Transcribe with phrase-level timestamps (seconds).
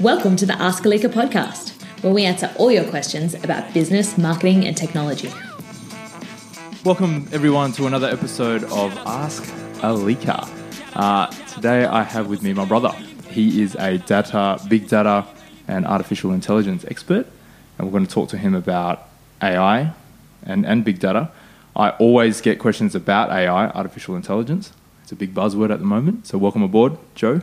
[0.00, 1.70] Welcome to the Ask Alyka podcast,
[2.02, 5.30] where we answer all your questions about business, marketing, and technology.
[6.84, 9.44] Welcome, everyone, to another episode of Ask
[9.82, 10.48] Alyka.
[10.96, 12.90] Uh, today, I have with me my brother.
[13.28, 15.26] He is a data, big data,
[15.68, 17.28] and artificial intelligence expert,
[17.78, 19.06] and we're going to talk to him about
[19.40, 19.92] AI
[20.42, 21.30] and, and big data.
[21.76, 24.72] I always get questions about AI, artificial intelligence.
[25.04, 26.26] It's a big buzzword at the moment.
[26.26, 27.42] So, welcome aboard, Joe.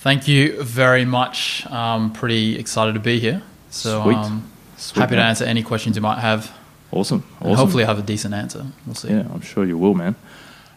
[0.00, 1.66] Thank you very much.
[1.68, 3.42] I'm pretty excited to be here.
[3.70, 4.16] So, Sweet.
[4.16, 6.52] um, Sweet, happy to answer any questions you might have.
[6.92, 7.24] Awesome.
[7.40, 7.56] Awesome.
[7.56, 8.64] hopefully, I have a decent answer.
[8.86, 9.08] We'll see.
[9.08, 10.14] Yeah, I'm sure you will, man.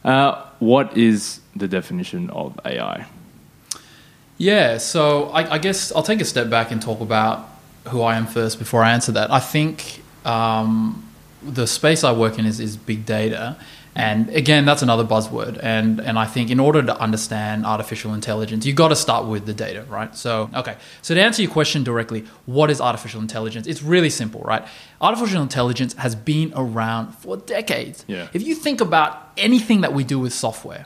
[0.04, 3.06] Uh, what is the definition of AI?
[4.40, 7.48] Yeah, so I, I guess I'll take a step back and talk about
[7.90, 9.30] who I am first before I answer that.
[9.30, 11.08] I think um,
[11.44, 13.56] the space I work in is, is big data.
[13.94, 15.60] And again, that's another buzzword.
[15.62, 19.46] And, and I think in order to understand artificial intelligence, you've got to start with
[19.46, 20.16] the data, right?
[20.16, 20.78] So, okay.
[21.02, 23.68] So, to answer your question directly, what is artificial intelligence?
[23.68, 24.66] It's really simple, right?
[25.02, 28.06] Artificial intelligence has been around for decades.
[28.08, 28.30] Yeah.
[28.34, 30.86] If you think about anything that we do with software,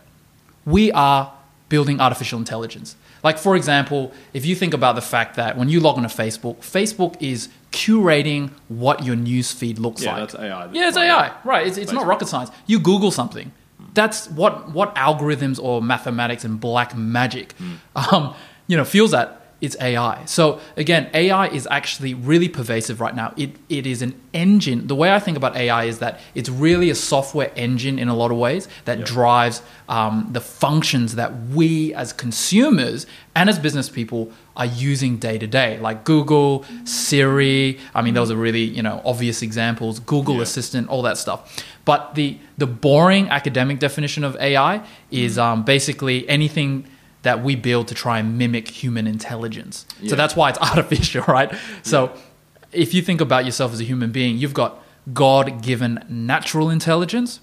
[0.65, 1.31] we are
[1.69, 2.95] building artificial intelligence.
[3.23, 6.57] Like, for example, if you think about the fact that when you log onto Facebook,
[6.57, 10.19] Facebook is curating what your news feed looks Yeah, like.
[10.31, 10.71] that's AI.
[10.71, 11.67] Yeah, it's AI, right?
[11.67, 12.49] It's, it's not rocket science.
[12.65, 13.51] You Google something.
[13.93, 17.53] That's what what algorithms or mathematics and black magic,
[17.95, 18.33] um,
[18.67, 20.25] you know, feels that it's AI.
[20.25, 23.33] So again, AI is actually really pervasive right now.
[23.37, 24.87] It it is an engine.
[24.87, 28.15] The way I think about AI is that it's really a software engine in a
[28.15, 33.89] lot of ways that drives um, the functions that we as consumers and as business
[33.89, 37.77] people are using day to day, like Google, Siri.
[37.93, 39.99] I mean, those are really you know obvious examples.
[39.99, 40.41] Google Yeah.
[40.43, 41.63] Assistant, all that stuff.
[41.85, 44.81] But the the boring academic definition of AI
[45.11, 46.87] is um, basically anything
[47.23, 49.85] that we build to try and mimic human intelligence.
[50.01, 50.11] Yeah.
[50.11, 51.51] So that's why it's artificial, right?
[51.83, 52.11] So
[52.71, 54.77] if you think about yourself as a human being, you've got
[55.13, 57.39] God given natural intelligence.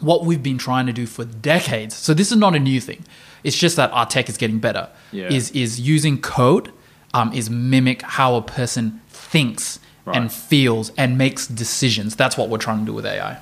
[0.00, 1.94] What we've been trying to do for decades.
[1.94, 3.04] So this is not a new thing.
[3.44, 4.88] It's just that our tech is getting better.
[5.12, 5.28] Yeah.
[5.32, 6.72] Is is using code
[7.12, 10.16] um, is mimic how a person thinks Right.
[10.18, 12.14] and feels and makes decisions.
[12.14, 13.38] That's what we're trying to do with AI.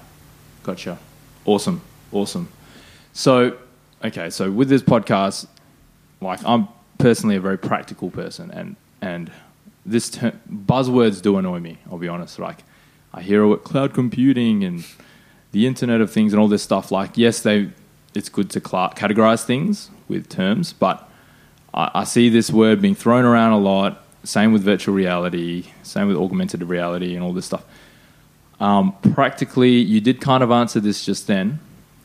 [0.63, 0.97] Gotcha.
[1.45, 1.81] Awesome.
[2.13, 2.49] Awesome.
[3.13, 3.57] So,
[4.05, 5.47] okay, so with this podcast,
[6.21, 9.33] like I'm personally a very practical person, and and
[9.84, 11.79] this term, buzzwords do annoy me.
[11.91, 12.39] I'll be honest.
[12.39, 12.63] Like
[13.13, 14.84] I hear what cloud computing and
[15.51, 16.93] the Internet of Things and all this stuff.
[16.93, 17.71] Like yes, they
[18.15, 21.09] it's good to cla categorize things with terms, but
[21.75, 24.05] I, I see this word being thrown around a lot.
[24.25, 25.67] Same with virtual reality.
[25.83, 27.65] Same with augmented reality and all this stuff.
[28.61, 31.59] Um, practically, you did kind of answer this just then,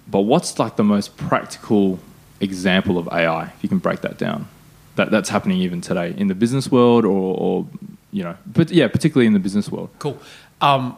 [0.08, 2.00] but what's like the most practical
[2.40, 3.44] example of AI?
[3.44, 4.48] If you can break that down,
[4.96, 7.68] that that's happening even today in the business world, or, or
[8.12, 9.90] you know, but yeah, particularly in the business world.
[10.00, 10.20] Cool.
[10.60, 10.98] Um,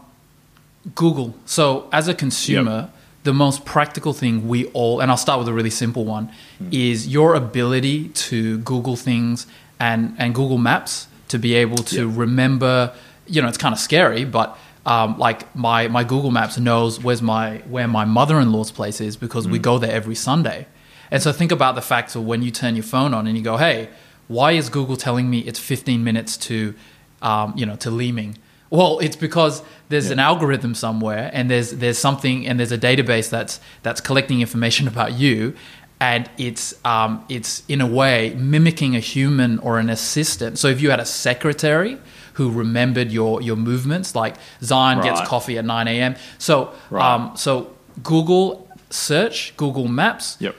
[0.95, 1.35] Google.
[1.45, 2.89] So, as a consumer,
[3.23, 6.31] the most practical thing we all, and I'll start with a really simple one,
[6.71, 9.45] is your ability to Google things
[9.79, 12.13] and, and Google Maps to be able to Yeah.
[12.17, 12.93] remember.
[13.27, 17.21] You know, it's kind of scary, but um, like my, my Google Maps knows where's
[17.21, 20.65] my where my mother in law's place is because we go there every Sunday.
[21.11, 23.43] And so think about the fact of when you turn your phone on and you
[23.43, 23.89] go, hey,
[24.27, 26.73] why is Google telling me it's 15 minutes to,
[27.21, 28.37] um, you know, to Leeming?
[28.69, 33.29] Well, it's because there's an algorithm somewhere, and there's there's something, and there's a database
[33.29, 35.55] that's that's collecting information about you,
[35.99, 40.59] and it's um, it's in a way mimicking a human or an assistant.
[40.59, 41.97] So if you had a secretary
[42.33, 46.15] who remembered your your movements, like Zion gets coffee at 9 a.m.
[46.37, 47.03] So Right.
[47.15, 50.55] um, so Google search, Google Maps, Yep.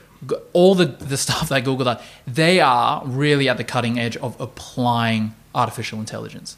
[0.52, 4.38] all the, the stuff that Google does, they are really at the cutting edge of
[4.40, 6.56] applying artificial intelligence.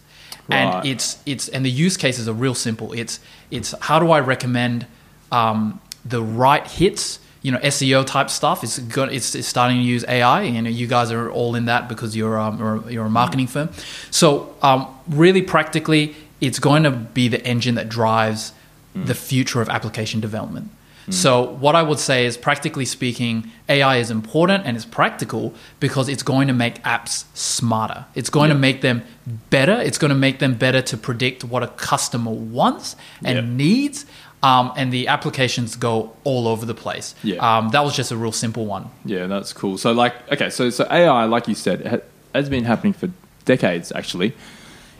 [0.48, 0.58] Right.
[0.58, 2.92] And it's it's and the use cases are real simple.
[2.92, 3.20] It's
[3.50, 4.86] it's how do I recommend
[5.30, 7.20] um, the right hits?
[7.42, 8.62] You know, SEO type stuff.
[8.62, 10.42] It's got it's, it's starting to use AI.
[10.42, 13.48] You know, you guys are all in that because you're um, you're, you're a marketing
[13.48, 13.70] firm.
[14.10, 18.52] So um, really, practically, it's going to be the engine that drives
[18.94, 20.70] the future of application development.
[21.10, 26.08] So what I would say is, practically speaking, AI is important and it's practical because
[26.08, 28.04] it's going to make apps smarter.
[28.14, 29.02] It's going to make them
[29.50, 29.72] better.
[29.80, 32.94] It's going to make them better to predict what a customer wants
[33.24, 33.54] and Yeah.
[33.54, 34.06] needs.
[34.44, 37.14] Um, and the applications go all over the place.
[37.22, 37.36] Yeah.
[37.58, 38.86] Um, that was just a real simple one.
[39.04, 39.78] Yeah, that's cool.
[39.78, 42.02] So, like, okay, so so AI, like you said,
[42.34, 43.08] has been happening for
[43.44, 43.92] decades.
[43.92, 44.34] Actually,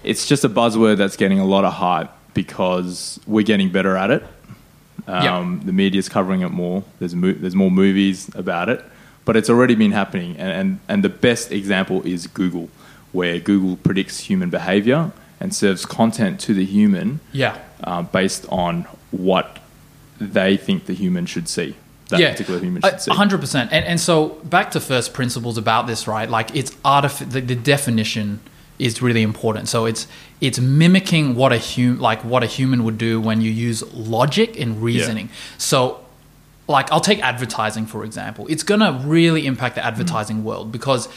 [0.05, 4.11] it's just a buzzword that's getting a lot of hype because we're getting better at
[4.13, 4.23] it.
[5.07, 6.85] Um, The media's covering it more.
[6.99, 8.85] There's mo- there's more movies about it.
[9.25, 10.31] but it's already been happening.
[10.37, 12.69] And, and, and the best example is Google,
[13.13, 17.57] where Google predicts human behavior and serves content to the human Yeah.
[17.85, 19.47] uh, based on what
[20.21, 21.77] they think the human should see.
[22.09, 23.11] That particular human should see.
[23.13, 23.71] Hundred percent.
[23.73, 26.29] And and so back to first principles about this, right?
[26.29, 28.41] Like it's artif- the, the definition
[28.79, 29.69] is really important.
[29.69, 30.07] So it's
[30.41, 34.59] it's mimicking what a hum like what a human would do when you use logic
[34.59, 35.29] and reasoning.
[35.59, 36.01] So
[36.69, 38.47] like I'll take advertising for example.
[38.49, 41.09] It's gonna really impact the advertising world because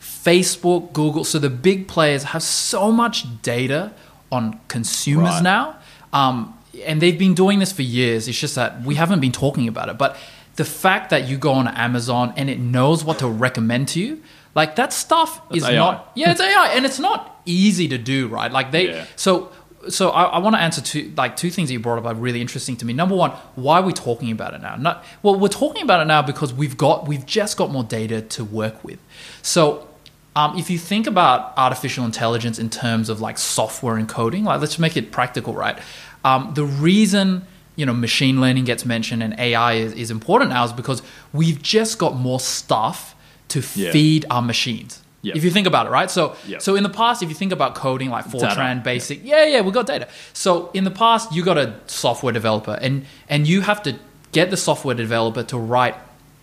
[0.00, 3.92] Facebook, Google, so the big players have so much data
[4.30, 5.42] on consumers Right.
[5.42, 5.76] now.
[6.12, 6.54] Um,
[6.86, 8.28] and they've been doing this for years.
[8.28, 9.98] It's just that we haven't been talking about it.
[9.98, 10.16] But
[10.56, 14.20] the fact that you go on Amazon and it knows what to recommend to you,
[14.54, 15.74] like that stuff is AI.
[15.74, 16.12] not.
[16.14, 18.50] Yeah, it's AI, and it's not easy to do, right?
[18.50, 18.88] Like they.
[18.88, 19.06] Yeah.
[19.16, 19.50] So,
[19.88, 22.14] so I, I want to answer two like two things that you brought up are
[22.14, 22.92] really interesting to me.
[22.92, 24.76] Number one, why are we talking about it now?
[24.76, 28.20] Not well, we're talking about it now because we've got we've just got more data
[28.20, 28.98] to work with.
[29.40, 29.88] So
[30.36, 34.60] um, if you think about artificial intelligence in terms of like software and coding, like
[34.60, 35.78] let's make it practical, right?
[36.24, 37.46] Um, the reason
[37.76, 41.02] you know machine learning gets mentioned and AI is, is important now is because
[41.32, 43.14] we've just got more stuff
[43.54, 43.90] to Yeah.
[43.92, 44.92] feed our machines.
[45.24, 45.36] Yep.
[45.36, 46.10] If you think about it, right?
[46.10, 46.62] So, Yep.
[46.62, 48.46] so in the past, if you think about coding like Data.
[48.46, 50.08] Fortran, Basic, yeah, yeah, we got data.
[50.32, 53.92] So in the past, you got a software developer, and and you have to
[54.32, 55.94] get the software developer to write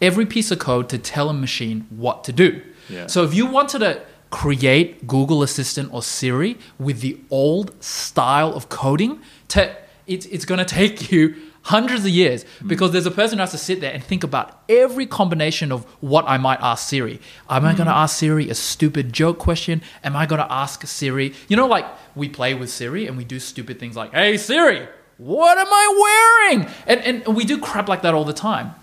[0.02, 2.62] every piece of code to tell a machine what to do.
[2.90, 3.08] Yeah.
[3.08, 3.92] So if you wanted to
[4.32, 9.20] create Google Assistant or Siri with the old style of coding,
[9.50, 9.76] to,
[10.08, 12.68] it's, it's going to take you hundreds of years hmm.
[12.68, 15.84] because there's a person who has to sit there and think about every combination of
[16.02, 17.20] what I might ask Siri.
[17.50, 17.78] Am I hmm.
[17.78, 19.82] going to ask Siri a stupid joke question?
[20.04, 21.34] Am I going to ask Siri?
[21.48, 21.86] You know, like
[22.16, 26.48] we play with Siri and we do stupid things like, hey, Siri, what am I
[26.50, 26.68] wearing?
[26.88, 28.76] And, and we do crap like that all the time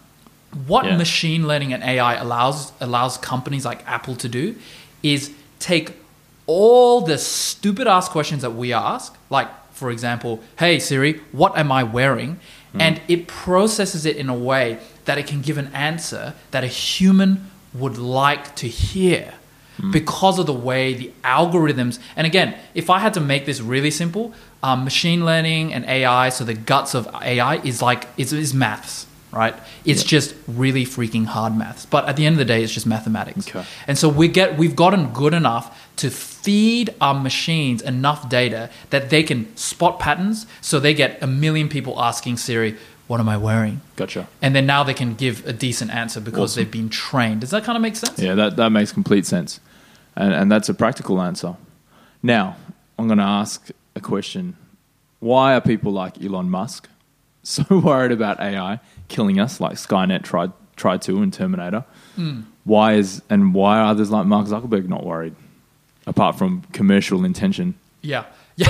[0.66, 0.96] what Yeah.
[0.96, 4.54] machine learning and AI allows allows companies like Apple to do
[5.02, 5.92] is take
[6.46, 11.70] all the stupid ass questions that we ask, like for example, "Hey Siri, what am
[11.70, 12.38] I wearing?"
[12.80, 16.66] And it processes it in a way that it can give an answer that a
[16.66, 19.34] human would like to hear
[19.92, 23.90] because of the way the algorithms and again if i had to make this really
[23.90, 24.32] simple
[24.62, 29.05] um, machine learning and ai so the guts of ai is like is, is maths
[29.32, 32.72] right it's just really freaking hard maths but at the end of the day it's
[32.72, 33.64] just mathematics Okay.
[33.86, 39.10] and so we get we've gotten good enough to feed our machines enough data that
[39.10, 42.76] they can spot patterns so they get a million people asking siri
[43.08, 44.28] what am i wearing Gotcha.
[44.40, 46.62] and then now they can give a decent answer because Awesome.
[46.64, 49.60] they've been trained does that kind of make sense Yeah, that, that makes complete sense.
[50.18, 51.56] And, and that's a practical answer.
[52.22, 52.56] Now,
[52.98, 54.56] I'm going to ask a question.
[55.20, 56.88] Why are people like Elon Musk
[57.42, 61.84] so worried about AI killing us like Skynet tried, tried to in Terminator?
[62.64, 65.34] Why is, and why are others like Mark Zuckerberg not worried?
[66.06, 67.74] Apart from commercial intention.
[68.00, 68.24] Yeah.
[68.56, 68.68] Yeah.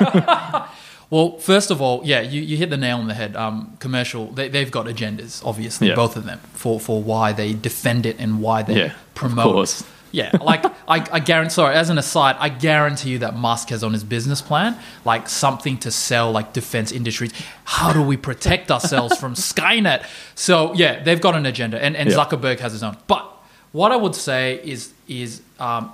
[1.10, 3.36] well, first of all, yeah, you, you hit the nail on the head.
[3.36, 5.94] Um, commercial, they, they've got agendas, obviously, Yeah.
[5.94, 9.52] both of them, for, for why they defend it and why they Yeah, of promote
[9.52, 9.84] course.
[10.16, 11.50] Yeah, like I, I guarantee.
[11.52, 15.28] Sorry, as an aside, I guarantee you that Musk has on his business plan like
[15.28, 17.32] something to sell, like defense industries.
[17.64, 20.06] How do we protect ourselves from Skynet?
[20.34, 22.16] So yeah, they've got an agenda, and, and Yeah.
[22.16, 22.96] Zuckerberg has his own.
[23.06, 23.24] But
[23.72, 25.92] what I would say is is um,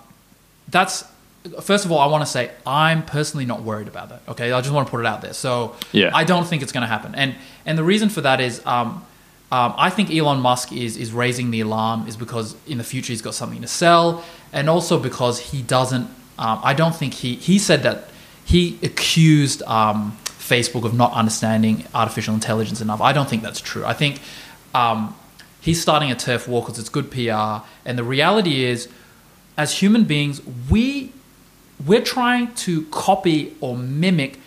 [0.68, 1.04] that's
[1.60, 4.22] first of all, I want to say I'm personally not worried about that.
[4.28, 5.34] Okay, I just want to put it out there.
[5.34, 6.10] So Yeah.
[6.14, 7.34] I don't think it's going to happen, and
[7.66, 8.64] and the reason for that is.
[8.64, 9.04] Um,
[9.52, 13.12] um, I think Elon Musk is is raising the alarm is because in the future
[13.12, 16.08] he's got something to sell, and also because he doesn't.
[16.38, 18.08] Um, I don't think he he said that
[18.46, 23.02] he accused um, Facebook of not understanding artificial intelligence enough.
[23.02, 23.84] I don't think that's true.
[23.84, 24.20] I think
[24.74, 25.14] um,
[25.60, 28.88] he's starting a turf war because it's good PR, and the reality is,
[29.58, 30.40] as human beings,
[30.70, 31.12] we
[31.86, 34.38] we're trying to copy or mimic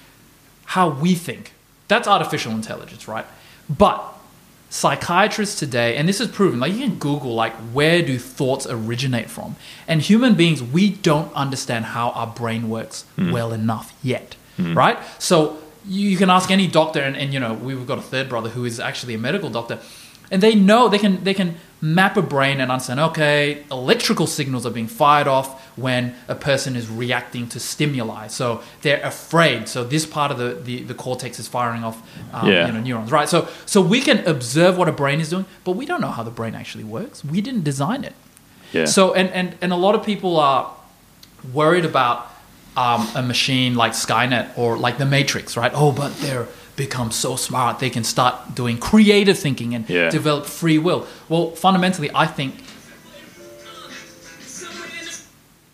[0.65, 1.53] how we think.
[1.89, 3.27] That's artificial intelligence, right?
[3.69, 4.14] But
[4.75, 9.29] psychiatrists today, and this is proven, like you can Google like where do thoughts originate
[9.29, 9.55] from?
[9.87, 13.31] And human beings, we don't understand how our brain works hmm.
[13.31, 14.35] well enough yet.
[14.57, 14.77] Hmm.
[14.77, 14.97] Right?
[15.17, 18.27] So you, you can ask any doctor, and, and you know, we've got a third
[18.27, 19.79] brother who is actually a medical doctor,
[20.29, 24.65] and they know they can they can map a brain and understand okay electrical signals
[24.65, 29.83] are being fired off when a person is reacting to stimuli so they're afraid so
[29.83, 31.97] this part of the, the, the cortex is firing off
[32.33, 32.65] um, Yeah.
[32.67, 35.73] you know neurons right so so we can observe what a brain is doing but
[35.73, 38.15] we don't know how the brain actually works we didn't design it
[38.73, 38.85] Yeah.
[38.85, 40.71] so and, and and a lot of people are
[41.53, 42.31] worried about
[42.77, 45.71] um, a machine like Skynet or like the Matrix, right?
[45.73, 46.45] Oh, but they're
[46.75, 50.09] become so smart they can start doing creative thinking and yeah.
[50.09, 51.07] develop free will.
[51.29, 52.55] Well, fundamentally, I think.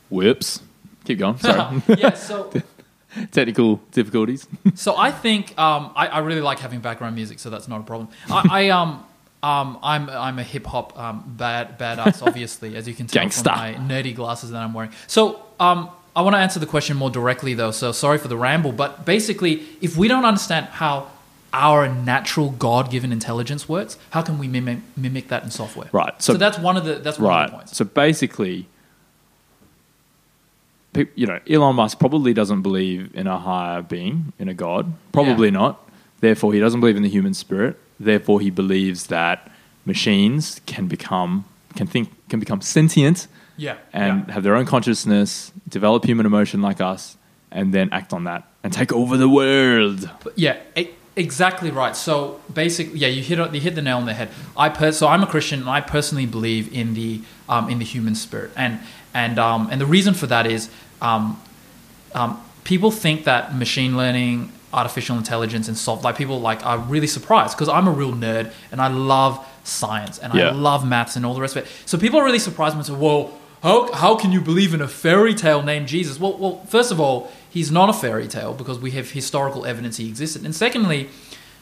[0.10, 0.62] Whoops.
[1.05, 1.38] Keep going.
[1.38, 1.81] Sorry.
[1.98, 2.51] yeah, so.
[3.31, 4.48] Technical difficulties.
[4.75, 7.84] so I think um, I, I, really like having background music, so that's not a
[7.84, 8.08] problem.
[8.29, 9.03] I, I um,
[9.43, 13.43] um, I'm I'm a hip hop um, bad badass, obviously, as you can tell Gangsta.
[13.74, 14.91] from my nerdy glasses that I'm wearing.
[15.08, 17.71] So um, I want to answer the question more directly, though.
[17.71, 21.07] So sorry for the ramble, but basically, if we don't understand how
[21.53, 25.89] our natural God-given intelligence works, how can we mimic mimic that in software?
[25.91, 27.49] Right, So, so- that's one of the that's one of right.
[27.49, 27.77] the points.
[27.77, 28.67] So basically,
[31.15, 34.93] you know, Elon Musk probably doesn't believe in a higher being, in a God.
[35.13, 35.53] Probably Yeah.
[35.53, 35.89] not.
[36.19, 37.79] Therefore, he doesn't believe in the human spirit.
[37.99, 39.49] Therefore, he believes that
[39.85, 43.27] machines can become can think can become sentient
[43.61, 43.77] Yeah.
[43.93, 44.33] and yeah.
[44.33, 47.15] have their own consciousness, develop human emotion like us,
[47.51, 50.09] and then act on that and take over the world.
[50.35, 50.57] Yeah,
[51.15, 51.95] exactly right.
[51.95, 54.29] So basically, yeah, you hit you hit the nail on the head.
[54.57, 57.85] I per- so I'm a Christian, and I personally believe in the um, in the
[57.85, 58.79] human spirit, and
[59.13, 60.69] and um, and the reason for that is
[61.01, 61.39] um,
[62.15, 67.07] um, people think that machine learning, artificial intelligence, and soft like people like are really
[67.07, 70.49] surprised because I'm a real nerd and I love science and Yeah.
[70.49, 71.69] I love maths and all the rest of it.
[71.85, 73.31] So people are really surprised when they say, "Well,
[73.63, 76.99] how how can you believe in a fairy tale named Jesus?" Well, well, first of
[76.99, 81.09] all, he's not a fairy tale because we have historical evidence he existed, and secondly,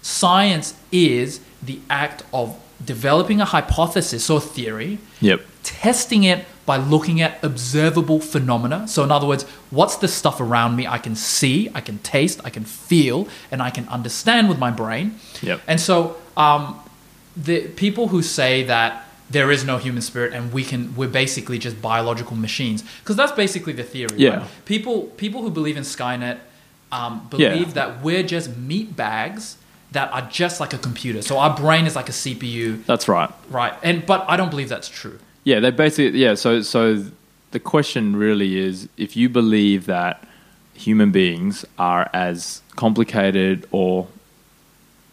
[0.01, 5.41] science is the act of developing a hypothesis or theory Yep.
[5.63, 8.87] testing it by looking at observable phenomena.
[8.87, 12.39] So, in other words, what's the stuff around me I can see, I can taste,
[12.45, 15.15] I can feel, and I can understand with my brain.
[15.41, 15.61] Yep.
[15.67, 16.79] And so, um,
[17.35, 21.59] the people who say that there is no human spirit and we can we're basically
[21.59, 24.17] just biological machines because that's basically the theory.
[24.17, 24.37] Yeah.
[24.39, 24.47] right?
[24.65, 26.39] People people who believe in Skynet
[26.91, 29.57] um, believe that we're just meat bags
[29.91, 31.21] that are just like a computer.
[31.21, 33.31] So our brain is like a CPU, That's right.
[33.49, 33.73] right?
[33.83, 35.19] And but I don't believe that's true.
[35.43, 36.35] Yeah, they basically yeah.
[36.35, 37.05] So so
[37.51, 40.23] the question really is if you believe that
[40.73, 44.07] human beings are as complicated or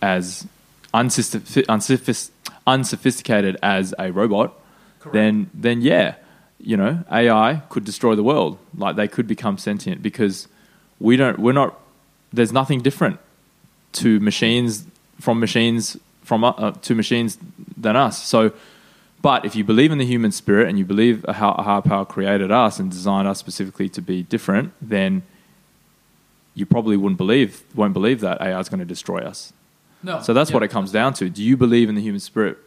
[0.01, 0.47] as
[0.95, 2.31] unsophi- unsophis-
[2.67, 4.59] unsophisticated as a robot,
[5.01, 5.15] Correct.
[5.15, 6.17] then then yeah,
[6.59, 8.59] you know AI could destroy the world.
[8.77, 10.49] Like they could become sentient because
[11.01, 11.39] we don't.
[11.39, 11.79] We're not.
[12.33, 13.19] There's nothing different
[13.93, 14.87] to machines
[15.21, 17.39] from machines from uh, to machines
[17.77, 18.23] than us.
[18.23, 18.53] So.
[19.23, 22.05] But if you believe in the human spirit and you believe hi- a higher power
[22.05, 25.23] created us and designed us specifically to be different, then
[26.55, 29.53] you probably wouldn't believe, won't believe that AI is going to destroy us.
[30.03, 30.21] No.
[30.23, 30.55] So that's Yeah.
[30.55, 31.29] what it comes down to.
[31.29, 32.59] Do you believe in the human spirit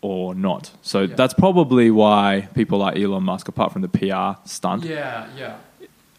[0.00, 0.70] or not?
[0.82, 1.14] So Yeah.
[1.16, 5.54] that's probably why people like Elon Musk, apart from the PR stunt, Yeah, yeah.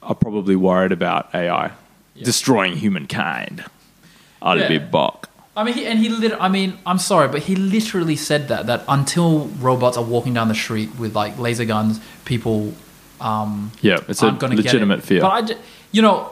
[0.03, 1.71] are probably worried about AI
[2.15, 2.23] Yeah.
[2.25, 3.63] destroying humankind.
[4.41, 4.67] I'll Yeah.
[4.67, 5.27] be back.
[5.57, 6.33] I mean, he, and he lit.
[6.39, 10.47] I mean, I'm sorry, but he literally said that that until robots are walking down
[10.47, 12.73] the street with like laser guns, people
[13.19, 15.03] um, Yeah, it's a aren't going to get legitimate it.
[15.05, 15.19] fear.
[15.21, 15.55] But I,
[15.91, 16.29] you know,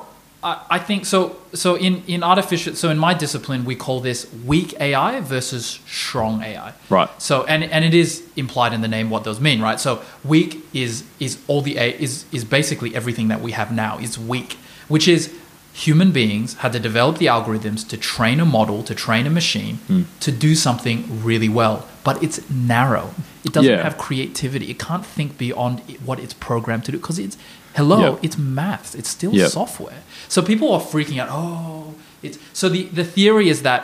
[0.47, 1.19] I, I think so.
[1.53, 6.41] So in in artificial, so in my discipline, we call this weak AI versus strong
[6.51, 6.73] AI.
[6.89, 7.09] Right.
[7.21, 9.79] So and and it is implied in the name what those mean, right?
[9.79, 13.97] So weak is is all the a is is basically everything that we have now
[13.99, 14.51] is weak,
[14.87, 15.29] which is
[15.87, 19.75] human beings had to develop the algorithms to train a model, to train a machine
[19.87, 20.01] Hmm.
[20.21, 20.97] to do something
[21.29, 23.07] really well, but it's narrow.
[23.45, 23.83] It doesn't Yeah.
[23.83, 24.65] have creativity.
[24.73, 25.75] It can't think beyond
[26.07, 27.37] what it's programmed to do because it's
[27.77, 28.19] hello, Yeah.
[28.25, 28.95] it's math.
[28.99, 29.47] It's still Yeah.
[29.47, 30.01] software.
[30.27, 31.29] So people are freaking out.
[31.31, 31.93] Oh,
[32.23, 33.81] it's so the the theory is that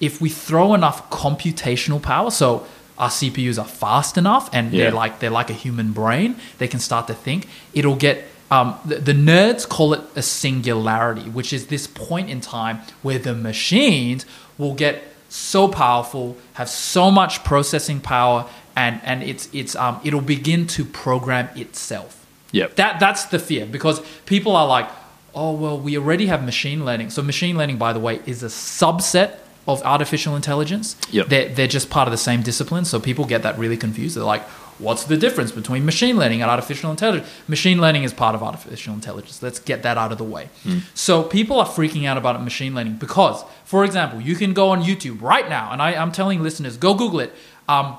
[0.00, 2.64] if we throw enough computational power, so
[2.98, 4.84] our CPUs are fast enough and Yeah.
[4.84, 7.46] they're like they're like a human brain, they can start to think.
[7.72, 8.16] It'll get
[8.50, 13.18] um, the, the nerds call it a singularity, which is this point in time where
[13.18, 14.24] the machines
[14.56, 20.22] will get so powerful, have so much processing power, and and it's it's um, it'll
[20.36, 22.17] begin to program itself.
[22.52, 22.76] Yep.
[22.76, 24.88] That that's the fear because people are like,
[25.34, 27.10] oh well, we already have machine learning.
[27.10, 30.96] So machine learning, by the way, is a subset of artificial intelligence.
[31.10, 31.28] Yep.
[31.28, 32.84] They're they're just part of the same discipline.
[32.84, 34.16] So people get that really confused.
[34.16, 34.42] They're like,
[34.78, 37.28] what's the difference between machine learning and artificial intelligence?
[37.48, 39.42] Machine learning is part of artificial intelligence.
[39.42, 40.48] Let's get that out of the way.
[40.94, 44.82] So people are freaking out about machine learning because, for example, you can go on
[44.82, 47.32] YouTube right now, and I, I'm telling listeners, go Google it.
[47.68, 47.98] Um,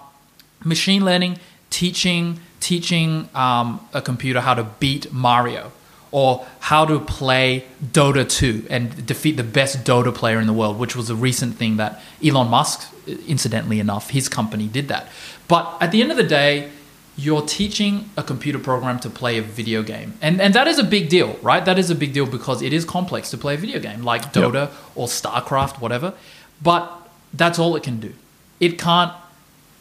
[0.64, 1.38] machine learning
[1.70, 5.72] teaching teaching um, a computer how to beat Mario
[6.12, 10.80] or how to play Dota 2 and defeat the best Dota player in the world,
[10.80, 12.92] which was a recent thing that Elon Musk,
[13.28, 15.08] incidentally enough, his company did that.
[15.48, 16.72] But at the end of the day,
[17.16, 20.14] you're teaching a computer program to play a video game.
[20.22, 21.64] And, and that is a big deal, right?
[21.64, 24.32] That is a big deal because it is complex to play a video game like
[24.34, 26.14] Dota or StarCraft, whatever.
[26.62, 26.92] But
[27.34, 28.14] that's all it can do.
[28.60, 29.14] It can't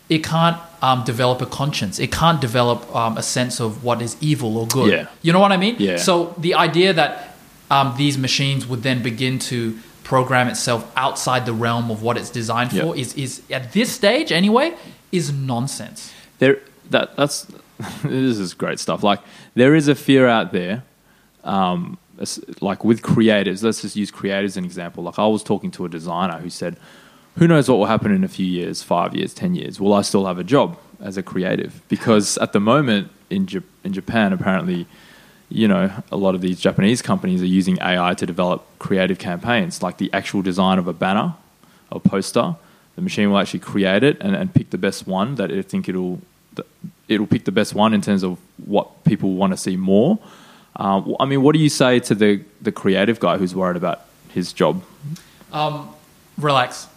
[0.09, 1.99] it can't um, develop a conscience.
[1.99, 4.93] It can't develop um, a sense of what is evil or good.
[4.93, 5.07] Yeah.
[5.23, 5.77] You know what I mean?
[5.79, 5.97] Yeah.
[5.97, 7.37] So the idea that
[7.71, 12.31] um, these machines would then begin to program itself outside the realm of what it's
[12.31, 12.83] designed Yeah.
[12.83, 14.75] for is, is at this stage anyway
[15.13, 16.13] is nonsense.
[16.39, 17.47] there that that's
[18.03, 19.03] this is great stuff.
[19.03, 19.21] Like
[19.55, 20.83] there is a fear out there,
[21.45, 21.99] um,
[22.61, 23.63] like with creators.
[23.63, 25.05] Let's just use creators as an example.
[25.05, 26.77] Like I was talking to a designer who said,
[27.39, 29.81] "Who knows what will happen in a few years, five years, ten years?
[29.81, 31.83] Will I still have a job as a creative?
[31.89, 34.87] Because at the moment in Jap- in Japan, apparently."
[35.51, 39.83] You know, a lot of these Japanese companies are using AI to develop creative campaigns,
[39.83, 41.37] like the actual design of a banner
[41.91, 42.57] or poster.
[42.97, 45.89] The machine will actually create it and, and pick the best one that it think
[45.89, 46.21] it'll
[47.09, 50.19] it'll pick the best one in terms of what people want to see more.
[50.77, 54.03] Um, I mean, what do you say to the the creative guy who's worried about
[54.29, 54.83] his job?
[55.53, 55.89] Um,
[56.37, 56.89] relax.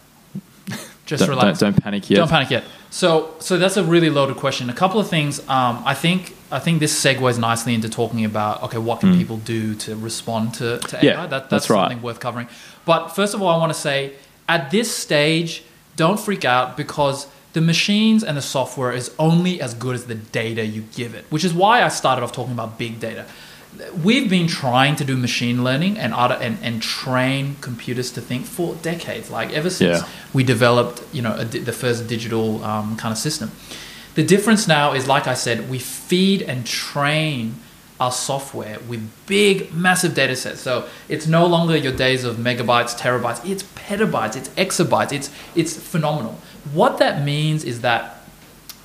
[1.04, 1.58] Just Don't, relax.
[1.58, 2.18] don't, don't panic yet.
[2.18, 2.64] Don't panic yet.
[2.90, 4.70] So, so that's a really loaded question.
[4.70, 5.40] A couple of things.
[5.48, 9.38] Um, I think I think this segues nicely into talking about okay, what can people
[9.38, 11.02] do to respond to, to AI?
[11.02, 11.88] Yeah, that, that's, that's right.
[11.88, 12.48] something worth covering.
[12.84, 14.12] But first of all, I want to say
[14.48, 15.64] at this stage,
[15.96, 20.14] don't freak out because the machines and the software is only as good as the
[20.14, 21.24] data you give it.
[21.30, 23.26] Which is why I started off talking about big data.
[24.04, 28.74] We've been trying to do machine learning and and, and train computers to think for
[28.82, 30.08] decades, like ever since Yeah.
[30.34, 33.50] we developed, you know, di- the first digital um, kind of system.
[34.14, 37.54] The difference now is, like I said, we feed and train
[37.98, 40.60] our software with big, massive data sets.
[40.60, 43.40] So it's no longer your days of megabytes, terabytes.
[43.48, 44.36] It's petabytes.
[44.36, 45.12] It's exabytes.
[45.12, 46.36] It's it's phenomenal.
[46.74, 48.22] What that means is that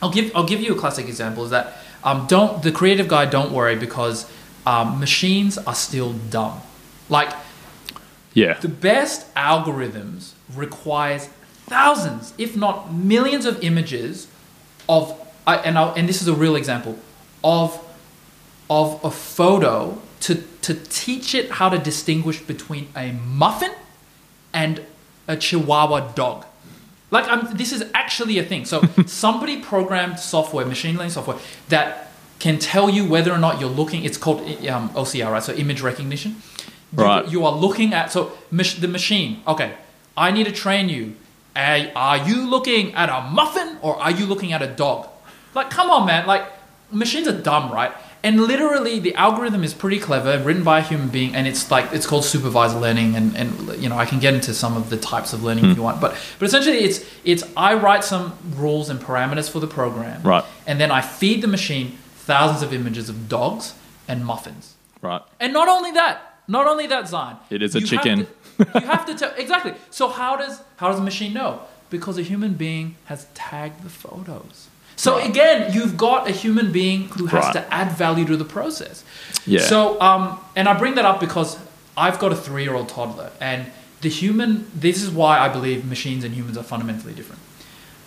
[0.01, 1.43] I'll give I'll give you a classic example.
[1.43, 4.25] Is that um, don't the creative guy don't worry because
[4.67, 6.59] um, machines are still dumb.
[7.07, 7.33] Like
[8.33, 11.29] Yeah, the best algorithms requires
[11.67, 14.27] thousands, if not millions, of images
[14.89, 16.99] of, I and I'll, and this is a real example
[17.43, 17.81] of
[18.69, 23.71] of a photo to to teach it how to distinguish between a muffin
[24.53, 24.81] and
[25.29, 26.45] a Chihuahua dog.
[27.09, 28.65] Like I'm, this is actually a thing.
[28.65, 31.37] So somebody programmed software, machine learning software,
[31.69, 32.06] that
[32.39, 34.03] can tell you whether or not you're looking.
[34.05, 35.43] It's called um, OCR, right?
[35.43, 36.31] So image recognition.
[36.31, 37.27] You- Right.
[37.27, 39.41] You, are looking at so mach- the machine.
[39.45, 39.73] Okay,
[40.15, 41.15] I need to train you.
[41.55, 45.09] Are, are you looking at a muffin or are you looking at a dog?
[45.53, 46.25] Like, come on, man.
[46.27, 46.43] Like,
[46.91, 47.91] machines are dumb, right?
[48.23, 51.91] And literally, the algorithm is pretty clever, written by a human being, and it's like
[51.91, 53.15] it's called supervised learning.
[53.17, 55.75] And, and you know, I can get into some of the types of learning if
[55.77, 59.67] you want, but but essentially, it's it's I write some rules and parameters for the
[59.67, 60.45] program, Right.
[60.65, 61.97] And then I feed the machine
[62.31, 63.73] thousands of images of dogs
[64.07, 64.65] and muffins.
[65.01, 65.21] right.
[65.39, 66.15] And not only that,
[66.47, 67.37] not only that, Zion.
[67.49, 68.17] It is a you have chicken.
[68.25, 68.31] to-
[68.81, 69.73] you have to tell exactly.
[69.99, 71.51] So how does how does the machine know?
[71.95, 74.57] Because a human being has tagged the photos.
[74.95, 75.29] So Right.
[75.29, 77.53] again, you've got a human being who has Right.
[77.57, 79.03] to add value to the process.
[79.45, 79.61] Yeah.
[79.71, 80.23] So um,
[80.57, 81.49] and I bring that up because
[82.05, 83.59] I've got a three-year-old toddler, and
[84.05, 84.51] the human.
[84.85, 87.41] This is why I believe machines and humans are fundamentally different.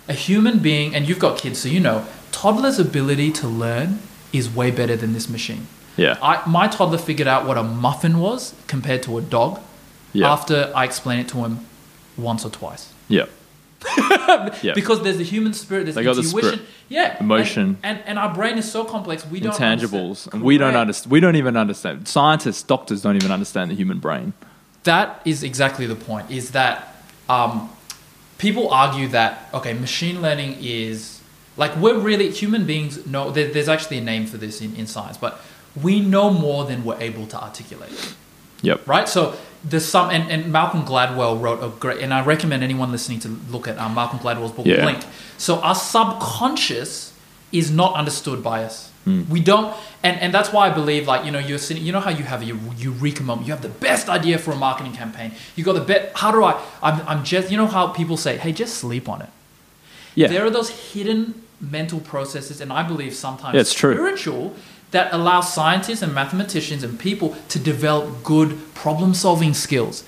[0.09, 1.97] A human being, and you've got kids, so you know,
[2.31, 3.89] toddler's ability to learn
[4.33, 5.67] is way better than this machine.
[5.97, 6.17] Yeah.
[6.21, 9.59] I, my toddler figured out what a muffin was compared to a dog
[10.13, 10.31] Yeah.
[10.31, 11.65] after I explained it to him
[12.17, 12.91] once or twice.
[13.07, 13.25] yeah.
[14.61, 14.73] yeah.
[14.75, 17.77] Because there's the human spirit, there's They the intuition, spirit, yeah, emotion.
[17.81, 20.75] and, and and our brain is so complex we don't intangibles, understand- and we don't
[20.75, 21.11] understand.
[21.11, 22.07] We don't even understand.
[22.07, 24.33] Scientists, doctors don't even understand the human brain.
[24.83, 26.29] That is exactly the point.
[26.29, 26.95] Is that
[27.27, 27.71] um,
[28.37, 31.19] people argue that okay, machine learning is
[31.57, 33.31] like we're really human beings know.
[33.31, 35.41] There, there's actually a name for this in, in science, but
[35.81, 38.15] we know more than we're able to articulate.
[38.61, 38.87] Yep.
[38.87, 39.09] right?
[39.09, 43.19] So there's some, and, and Malcolm Gladwell wrote a great, and I recommend anyone listening
[43.21, 44.81] to look at um, Malcolm Gladwell's book Yeah.
[44.81, 45.03] Blink.
[45.37, 47.13] So our subconscious
[47.51, 48.91] is not understood by us.
[49.03, 49.23] Hmm.
[49.29, 51.99] We don't, and, and that's why I believe, like you know, you're sitting, you know
[51.99, 55.31] how you have a eureka moment, you have the best idea for a marketing campaign.
[55.55, 56.11] You got the bet.
[56.15, 56.61] How do I?
[56.83, 59.29] I'm, I'm just, you know how people say, hey, just sleep on it.
[60.15, 60.27] Yeah.
[60.27, 63.93] There are those hidden mental processes, and I believe sometimes Yeah, it's true.
[63.93, 64.55] spiritual,
[64.91, 70.03] that allow scientists and mathematicians and people to develop good problem solving skills.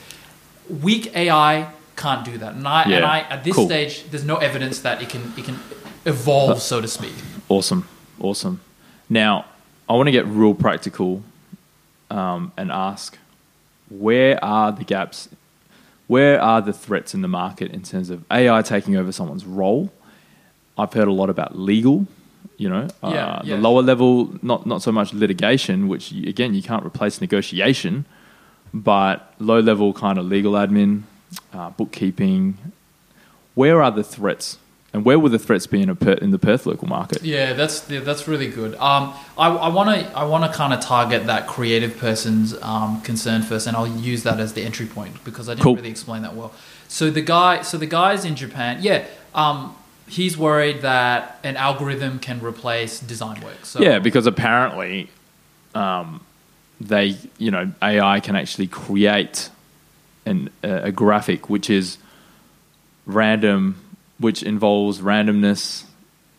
[0.69, 2.55] Weak AI can't do that.
[2.55, 3.65] And I, and I at this cool.
[3.65, 5.59] stage, there's no evidence that it can, it can
[6.05, 7.13] evolve, so to speak.
[7.49, 7.87] Awesome,
[8.19, 8.59] awesome.
[9.09, 9.45] Now,
[9.87, 11.23] I want to get real practical
[12.09, 13.17] um, and ask,
[13.89, 15.29] where are the gaps?
[16.13, 19.91] Where are the threats in the market in terms of AI taking over someone's role?
[20.77, 22.05] I've heard a lot about legal.
[22.57, 23.55] You know, Yeah, uh, yeah.
[23.55, 24.11] the lower level,
[24.43, 28.05] not not so much litigation, which again you can't replace negotiation,
[28.71, 31.01] but low level kind of legal admin,
[31.51, 32.57] uh, bookkeeping.
[33.55, 34.57] Where are the threats
[34.93, 37.23] And where will the threats be in a per, in the Perth local market?
[37.23, 38.75] Yeah, that's yeah, that's really good.
[38.75, 43.41] Um, I want to I want to kind of target that creative person's um, concern
[43.41, 45.75] first, and I'll use that as the entry point because I didn't Cool.
[45.77, 46.53] really explain that well.
[46.87, 49.75] So the guy, so the guys in Japan, yeah, um,
[50.07, 53.65] he's worried that an algorithm can replace design work.
[53.65, 55.09] So Yeah, because apparently,
[55.73, 56.21] um,
[56.79, 59.49] they you know AI can actually create
[60.27, 61.97] an a, a graphic which is
[63.07, 63.75] random,
[64.23, 65.83] which involves randomness,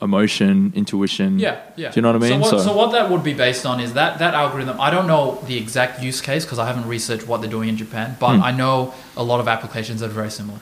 [0.03, 1.39] emotion, intuition.
[1.39, 1.91] Yeah, yeah.
[1.91, 2.45] Do you know what I mean?
[2.45, 4.81] So what, so what that would be based on is that that algorithm.
[4.81, 7.77] I don't know the exact use case because I haven't researched what they're doing in
[7.77, 8.43] Japan, but Hmm.
[8.43, 10.59] I know a lot of applications that are very similar.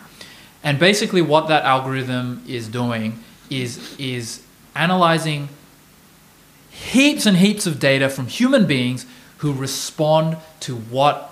[0.63, 3.19] And basically, what that algorithm is doing
[3.51, 4.43] is is
[4.75, 5.49] analyzing
[6.71, 9.07] heaps and heaps of data from human beings
[9.39, 11.32] who respond to what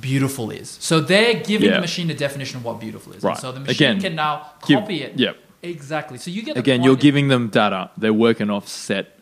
[0.00, 0.76] beautiful is.
[0.80, 1.76] So they're giving Yeah.
[1.76, 3.16] the machine a definition of what beautiful is.
[3.24, 3.38] And Right.
[3.38, 5.18] so the machine Again, can now give- copy it.
[5.18, 5.36] Yep.
[5.62, 6.16] Exactly.
[6.18, 7.90] So you get the Again, point you're is- giving them data.
[7.98, 9.18] They're working off set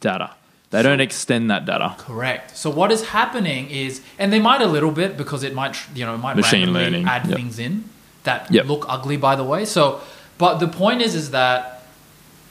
[0.00, 0.30] data.
[0.70, 1.94] They So- don't extend that data.
[1.98, 2.56] Correct.
[2.56, 6.04] So what is happening is, and they might a little bit because it might, you
[6.04, 7.36] know, it might Machine randomly learning, add yep.
[7.36, 7.84] things in
[8.24, 8.66] that Yep.
[8.66, 9.64] look ugly, by the way.
[9.64, 10.00] So,
[10.38, 11.84] but the point is, is that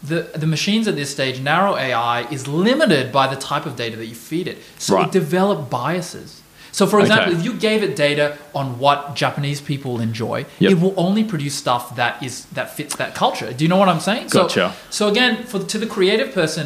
[0.02, 3.98] the the machines at this stage, narrow AI, is limited by the type of data
[3.98, 4.62] that you feed it.
[4.78, 5.08] So Right.
[5.08, 6.42] it develop biases.
[6.78, 7.38] So, for example, Okay.
[7.40, 10.72] if you gave it data on what Japanese people enjoy, Yep.
[10.74, 13.50] it will only produce stuff that is that fits that culture.
[13.58, 14.28] Do you know what I'm saying?
[14.30, 14.74] So- Gotcha.
[14.90, 16.66] so again, for to the creative person,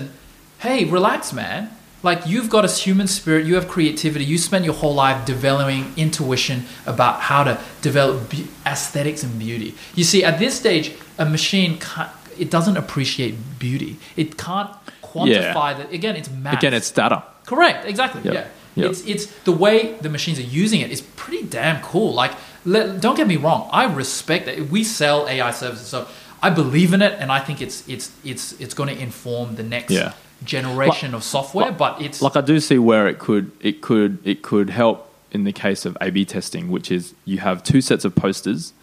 [0.66, 1.70] hey, relax, man.
[2.02, 4.26] Like you've got a human spirit, you have creativity.
[4.34, 9.76] You spent your whole life developing intuition about how to develop be- aesthetics and beauty.
[10.00, 10.86] You see, at this stage,
[11.20, 12.10] a machine can't,
[12.44, 14.00] it doesn't appreciate beauty.
[14.16, 14.72] It can't
[15.04, 15.88] quantify that.
[15.94, 16.54] Again, it's math.
[16.60, 17.22] Again, it's data.
[17.46, 18.22] Correct, exactly.
[18.24, 18.34] Yep.
[18.34, 18.46] Yeah.
[18.80, 18.92] Yep.
[18.92, 22.14] It's it's the way the machines are using it is pretty damn cool.
[22.14, 22.32] Like
[22.66, 24.70] let, don't get me wrong, I respect that.
[24.70, 26.08] We sell AI services, so
[26.42, 29.64] I believe in it and I think it's it's it's it's going to inform the
[29.64, 30.14] next Yeah.
[30.44, 34.18] generation of software, like- but it's Like I do see where it could it could
[34.24, 38.04] it could help in the case of A/B testing, which is you have two sets
[38.06, 38.74] of posters,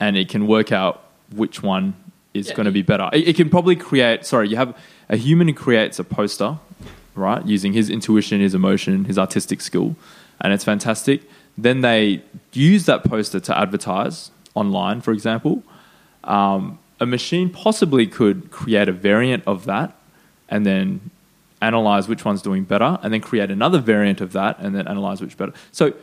[0.00, 1.02] and it can work out
[1.34, 1.94] which one
[2.34, 3.08] is Yeah, going to be better.
[3.12, 4.24] It, it can probably create.
[4.24, 4.74] Sorry, you have
[5.10, 6.56] a human who creates a poster,
[7.14, 9.96] right, using his intuition, his emotion, his artistic skill,
[10.40, 11.22] and it's fantastic.
[11.56, 12.22] Then they
[12.52, 15.62] use that poster to advertise online, for example.
[16.24, 19.96] Um, a machine possibly could create a variant of that
[20.48, 21.10] and then
[21.60, 25.20] analyze which one's doing better and then create another variant of that and then analyze
[25.20, 25.52] which better.
[25.72, 25.94] So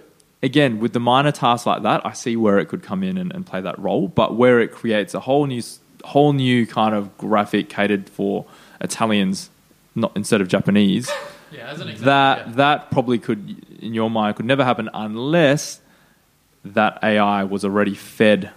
[0.41, 3.31] again, with the minor tasks like that, I see where it could come in and,
[3.33, 5.61] and play that role, but where it creates a whole new
[6.05, 8.45] whole new kind of graphic catered for
[8.79, 9.49] Italians
[9.95, 11.09] not instead of Japanese,
[11.51, 12.05] yeah, as an example.
[12.05, 12.53] that yeah.
[12.53, 15.79] that probably could in your mind could never happen unless
[16.65, 18.51] that AI was already fed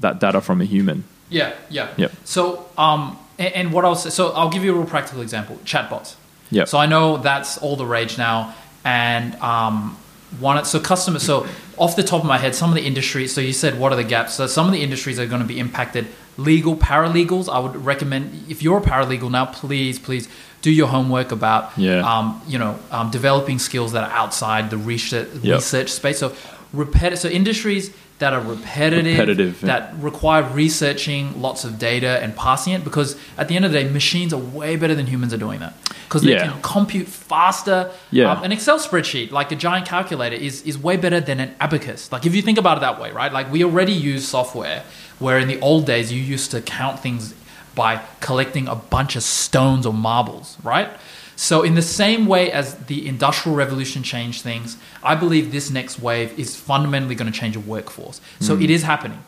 [0.00, 1.04] that data from a human.
[1.30, 1.92] Yeah, yeah.
[1.96, 2.12] Yep.
[2.24, 4.12] So, um, and, and what else?
[4.14, 6.16] So, I'll give you a real practical example: chatbots.
[6.50, 6.68] Yep.
[6.68, 9.98] So I know that's all the rage now, and um,
[10.40, 10.64] one.
[10.64, 11.22] So customers.
[11.22, 11.46] So
[11.76, 13.34] off the top of my head, some of the industries.
[13.34, 14.34] So you said what are the gaps?
[14.34, 16.06] So some of the industries are going to be impacted.
[16.36, 17.52] Legal paralegals.
[17.52, 20.28] I would recommend if you're a paralegal now, please, please
[20.62, 21.70] do your homework about.
[21.76, 22.00] Yeah.
[22.00, 25.54] Um, you know, um, developing skills that are outside the research Yep.
[25.56, 26.18] research space.
[26.18, 26.32] So
[26.72, 27.18] repetitive.
[27.20, 29.66] So industries that are repetitive, Repetitive, yeah.
[29.68, 33.78] that require researching lots of data and passing it because at the end of the
[33.80, 35.72] day machines are way better than humans are doing that
[36.08, 36.48] because they Yeah.
[36.50, 38.32] can compute faster Yeah.
[38.32, 42.10] um, an excel spreadsheet like a giant calculator is, is way better than an abacus
[42.10, 44.82] like if you think about it that way right like we already use software
[45.20, 47.34] where in the old days you used to count things
[47.78, 50.90] by collecting a bunch of stones or marbles right?
[51.36, 54.76] So in the same way as the industrial revolution changed things
[55.12, 58.20] i believe this next wave is fundamentally going to change a workforce.
[58.40, 59.22] So it is happening.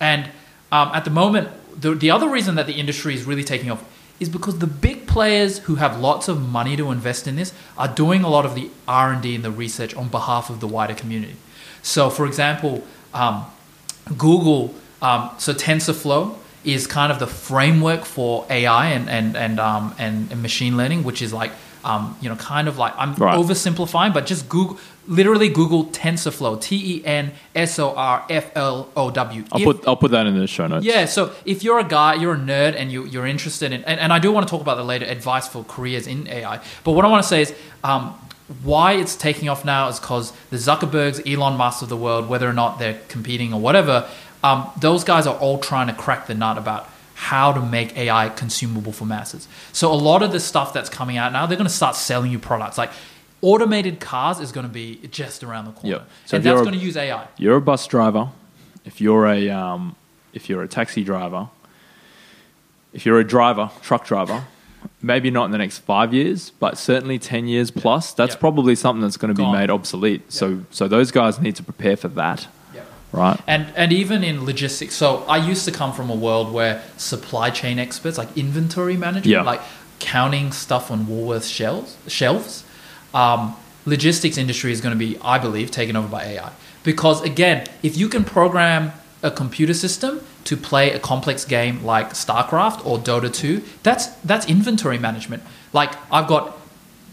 [0.00, 0.30] And
[0.70, 1.48] um, at the moment,
[1.80, 3.82] the, the other reason that the industry is really taking off
[4.20, 7.88] is because the big players who have lots of money to invest in this are
[7.88, 10.66] doing a lot of the R and D and the research on behalf of the
[10.66, 11.36] wider community.
[11.82, 12.84] So, for example,
[13.14, 13.46] um,
[14.16, 19.94] Google, um, so TensorFlow is kind of the framework for AI and and and um,
[19.98, 21.52] and, and machine learning, which is like
[21.84, 23.36] um, you know kind of like I'm Right.
[23.38, 28.90] oversimplifying, but just Google literally Google TensorFlow, T E N S O R F L
[28.96, 29.44] O W.
[29.52, 30.84] I'll If- put I'll put that in the show notes.
[30.84, 33.98] yeah, so if you're a guy, you're a nerd, and you, you're interested in, and,
[34.00, 36.60] and I do want to talk about the later advice for careers in AI.
[36.84, 38.14] But what I want to say is, um,
[38.62, 42.48] why it's taking off now is because the Zuckerbergs, Elon Musk of the world, whether
[42.48, 44.08] or not they're competing or whatever,
[44.44, 48.28] um, those guys are all trying to crack the nut about how to make AI
[48.28, 49.48] consumable for masses.
[49.72, 52.30] So a lot of the stuff that's coming out now, they're going to start selling
[52.30, 52.90] you products like.
[53.40, 56.08] Automated cars is going to be just around the corner, Yep.
[56.26, 57.28] So and that's going to use AI.
[57.36, 58.30] You're a bus driver.
[58.84, 59.94] If you're a um,
[60.32, 61.48] if you're a taxi driver,
[62.92, 64.44] if you're a driver, truck driver,
[65.00, 68.40] maybe not in the next five years, but certainly ten years plus, that's Yeah.
[68.40, 69.52] probably something that's going to be Gone.
[69.56, 70.32] made obsolete.
[70.32, 72.48] So so those guys need to prepare for that,
[73.12, 73.40] right?
[73.46, 77.50] And and even in logistics, so I used to come from a world where supply
[77.50, 79.42] chain experts, like inventory management, Yeah.
[79.42, 79.60] like
[79.98, 82.64] counting stuff on Woolworths shelves, shelves,
[83.14, 86.50] um, logistics industry is going to be, I believe, taken over by AI.
[86.84, 88.92] Because again, if you can program
[89.22, 94.46] a computer system to play a complex game like StarCraft or Dota 2, that's that's
[94.46, 95.42] inventory management.
[95.72, 96.57] Like I've got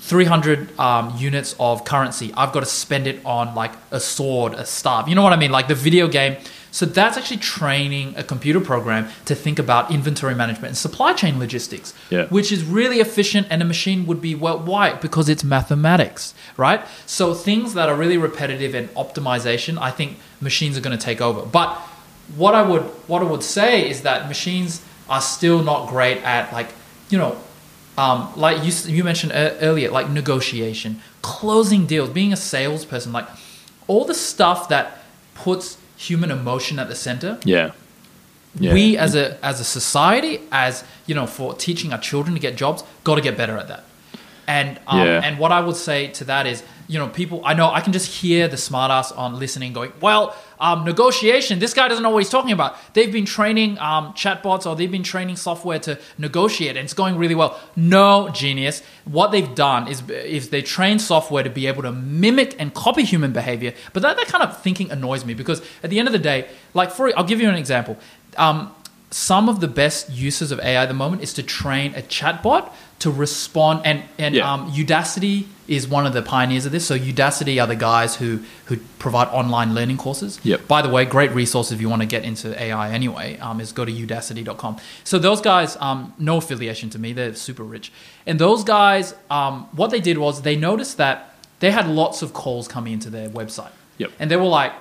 [0.10, 2.32] 300 um, units of currency.
[2.38, 5.08] I've got to spend it on like a sword, a staff.
[5.08, 5.52] You know what I mean?
[5.52, 6.38] Like the video game.
[6.70, 11.40] So that's actually training a computer program to think about inventory management and supply chain
[11.40, 12.26] logistics, Yeah.
[12.28, 13.48] which is really efficient.
[13.50, 14.94] And a machine would be well, why?
[14.94, 16.82] Because it's mathematics, right?
[17.08, 21.20] So things that are really repetitive and optimization, I think machines are going to take
[21.22, 21.44] over.
[21.48, 21.70] But
[22.36, 26.52] what I would what I would say is that machines are still not great at
[26.54, 26.70] like
[27.10, 27.38] you know
[27.98, 33.28] um, like you, you mentioned earlier, like negotiation, closing deals, being a salesperson, like
[33.88, 35.00] all the stuff that
[35.34, 37.40] puts human emotion at the center.
[37.44, 37.72] Yeah.
[38.58, 38.74] Yeah.
[38.74, 42.56] We as a as a society, as you know, for teaching our children to get
[42.56, 43.84] jobs, got to get better at that.
[44.48, 45.22] And um, Yeah.
[45.24, 47.94] and what I would say to that is, you know, people I know I can
[47.94, 51.60] just hear the smartass on listening going, well, um, negotiation.
[51.60, 52.78] This guy doesn't know what he's talking about.
[52.94, 57.18] They've been training um, chatbots or they've been training software to negotiate, and it's going
[57.18, 57.60] really well.
[57.76, 58.82] No, genius.
[59.06, 63.04] What they've done is is they train software to be able to mimic and copy
[63.04, 63.74] human behavior.
[63.94, 66.48] But that, that kind of thinking annoys me because at the end of the day,
[66.74, 67.98] like for I'll give you an example.
[68.38, 68.72] Um,
[69.12, 72.70] some of the best uses of AI at the moment is to train a chatbot
[73.00, 74.52] to respond and and Yeah.
[74.52, 76.86] um, Udacity is one of the pioneers of this.
[76.86, 80.40] So Udacity are the guys who who provide online learning courses.
[80.44, 80.68] Yep.
[80.68, 83.38] By the way, great resource if you want to get into AI anyway.
[83.40, 84.78] Um, is go to udacity.com.
[85.04, 87.14] So those guys, um, no affiliation to me.
[87.14, 87.92] They're super rich,
[88.26, 92.34] and those guys, um, what they did was they noticed that they had lots of
[92.34, 93.72] calls coming into their website.
[93.98, 94.12] Yep.
[94.20, 94.74] And they were like,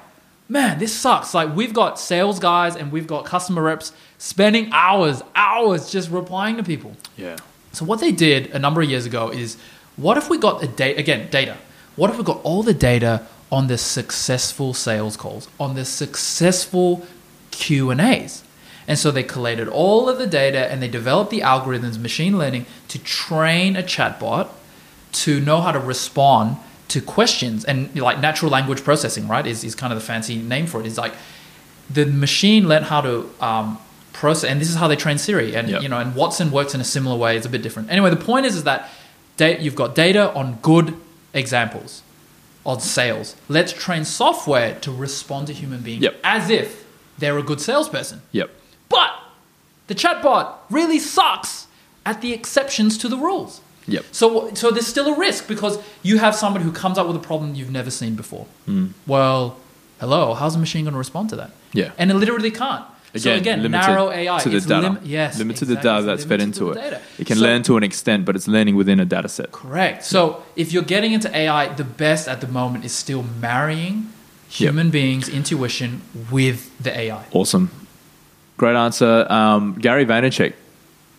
[0.48, 1.32] man, this sucks.
[1.34, 3.92] Like we've got sales guys and we've got customer reps
[4.24, 6.96] spending hours, hours just replying to people.
[7.14, 7.36] Yeah.
[7.72, 9.58] So what they did a number of years ago is,
[9.96, 11.58] what if we got the data again, data?
[11.94, 17.06] What if we got all the data on the successful sales calls, on the successful
[17.50, 18.42] Q and A's?
[18.88, 22.64] And so they collated all of the data and they developed the algorithms, machine learning,
[22.88, 24.48] to train a chatbot
[25.24, 26.56] to know how to respond
[26.88, 29.46] to questions and like natural language processing, right?
[29.46, 30.86] Is, is kind of the fancy name for it.
[30.86, 31.12] It's like
[31.90, 33.78] the machine learned how to um,
[34.14, 35.54] process, and this is how they train Siri.
[35.54, 35.82] And Yep.
[35.82, 37.36] you know, and Watson works in a similar way.
[37.36, 37.90] It's a bit different.
[37.90, 38.88] Anyway, the point is, is that
[39.36, 40.94] da- you've got data on good
[41.34, 42.02] examples
[42.64, 43.36] of sales.
[43.48, 46.20] Let's train software to respond to human beings Yep.
[46.24, 46.84] as if
[47.18, 48.22] they're a good salesperson.
[48.32, 48.50] Yep.
[48.88, 49.10] But
[49.88, 51.66] the chatbot really sucks
[52.06, 53.60] at the exceptions to the rules.
[53.86, 54.04] Yep.
[54.12, 57.26] So, so there's still a risk because you have somebody who comes up with a
[57.30, 58.46] problem you've never seen before.
[58.64, 58.86] Hmm.
[59.06, 59.56] Well,
[60.00, 61.50] hello, how's the machine going to respond to that?
[61.74, 61.90] Yeah.
[61.98, 62.84] And it literally can't.
[63.16, 64.38] So again, limited narrow AI.
[64.40, 64.88] to the it's data.
[64.90, 67.00] lim- yes, limited to the data that's fed into it.
[67.18, 69.52] It can So- learn to an extent, but it's learning within a data set.
[69.52, 70.04] Correct.
[70.04, 74.08] So if you're getting into AI, the best at the moment is still marrying
[74.48, 76.00] human beings' intuition
[76.30, 77.24] with the AI.
[77.32, 77.70] Awesome.
[78.56, 79.26] Great answer.
[79.30, 80.52] Um, Gary Vaynerchuk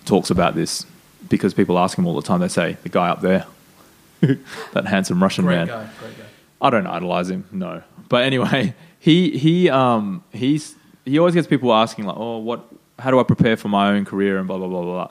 [0.06, 0.86] talks about this
[1.30, 2.40] because people ask him all the time.
[2.40, 3.46] They say, the guy up there,
[4.74, 5.68] that handsome Russian Great man.
[5.68, 5.88] guy.
[6.00, 6.24] Great guy.
[6.62, 7.82] I don't idolize him, no.
[8.10, 12.66] But anyway, he he um he's he always gets people asking like, oh, what?
[12.98, 15.10] How do I prepare for my own career and blah blah blah blah.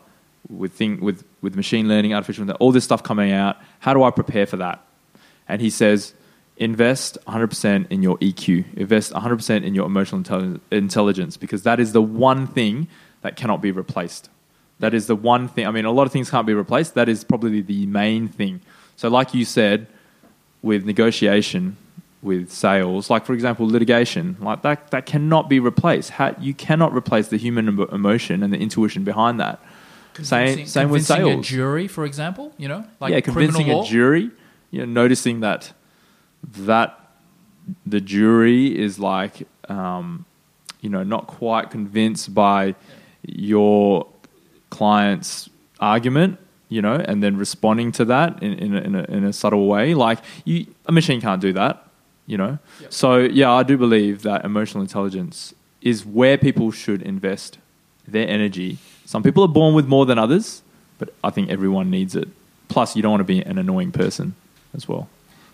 [0.50, 3.57] With thing with with machine learning, artificial intelligence, all this stuff coming out.
[3.78, 4.85] How do I prepare for that?
[5.48, 6.14] And he says,
[6.57, 8.76] invest 100% in your EQ.
[8.76, 12.88] Invest 100% in your emotional intelli- intelligence because that is the one thing
[13.22, 14.30] that cannot be replaced.
[14.80, 15.66] That is the one thing.
[15.66, 16.94] I mean, a lot of things can't be replaced.
[16.94, 18.61] That is probably the main thing.
[18.96, 19.87] So, like you said,
[20.62, 21.76] with negotiation,
[22.25, 26.11] with sales, like for example, litigation, like that, that cannot be replaced.
[26.11, 29.61] How, you cannot replace the human emotion and the intuition behind that.
[30.23, 31.41] Same, same with sales.
[31.41, 34.31] a jury, for example, you know, like yeah, convincing a jury,
[34.71, 35.73] you know, noticing that
[36.45, 36.99] that
[37.85, 40.25] the jury is like, um,
[40.81, 42.75] you know, not quite convinced by
[43.23, 44.07] your
[44.71, 49.25] client's argument, you know, and then responding to that in, in, a, in, a, in
[49.25, 49.95] a subtle way.
[49.95, 51.84] Like you, a machine can't do that,
[52.27, 52.59] you know.
[52.81, 52.93] Yep.
[52.93, 57.59] So yeah, I do believe that emotional intelligence is where people should invest
[58.07, 58.79] their energy.
[59.05, 60.63] Some people are born with more than others,
[60.99, 62.29] but I think everyone needs it.
[62.69, 64.35] Plus, you don't want to be an annoying person
[64.75, 65.09] as well.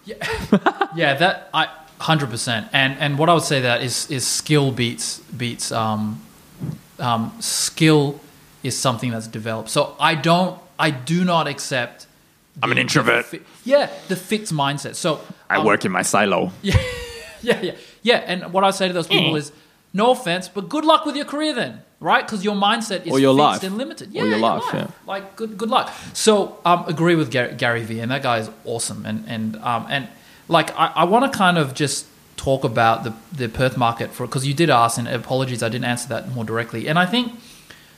[0.05, 0.17] Yeah,
[0.95, 2.69] yeah that I hundred percent.
[2.73, 6.23] And and what I would say that is is skill beats beats um,
[6.99, 8.21] um, skill
[8.63, 9.71] is something that's developed.
[9.71, 12.07] So I don't, I do not accept.
[12.63, 13.25] I'm an introvert.
[13.27, 14.95] fi- yeah, the fixed mindset.
[14.97, 16.51] So I um, work in my silo.
[16.63, 16.77] yeah,
[17.43, 17.73] yeah, yeah.
[18.03, 18.17] yeah.
[18.27, 19.13] And what I say to those Hmm.
[19.19, 19.53] people is,
[19.93, 22.25] no offense, but good luck with your career then, right?
[22.25, 23.63] Because your mindset is Or your fixed life.
[23.65, 24.09] and limited.
[24.11, 24.87] Or Yeah, your life, yeah.
[25.07, 25.93] Like good, good luck.
[26.13, 29.05] So um, agree with Gary, Gary Vee, and that guy is awesome.
[29.05, 30.07] And and um, and
[30.49, 34.27] like I, I want to kind of just talk about the the Perth market for
[34.27, 36.87] because you did ask, and apologies, I didn't answer that more directly.
[36.89, 37.33] And I think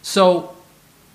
[0.03, 0.55] so.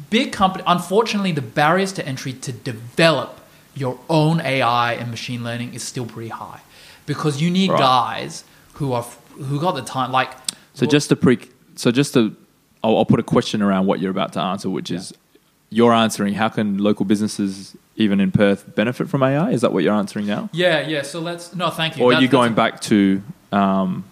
[0.10, 3.40] Big company, unfortunately, the barriers to entry to develop
[3.76, 6.62] your own AI and machine learning is still pretty high
[7.06, 7.80] because you need Right.
[7.80, 9.06] guys who are
[9.38, 10.12] who got the time.
[10.12, 10.32] Like,
[10.74, 11.40] So just to pre,
[11.76, 12.36] so just to,
[12.84, 15.14] I'll, I'll put a question around what you're about to answer, which is
[15.70, 16.34] you're answering.
[16.34, 19.52] How can local businesses, even in Perth, benefit from AI?
[19.52, 21.02] Is that what you're answering now, yeah, yeah.
[21.04, 22.04] So let's no, thank you.
[22.04, 24.06] or are you going back to um,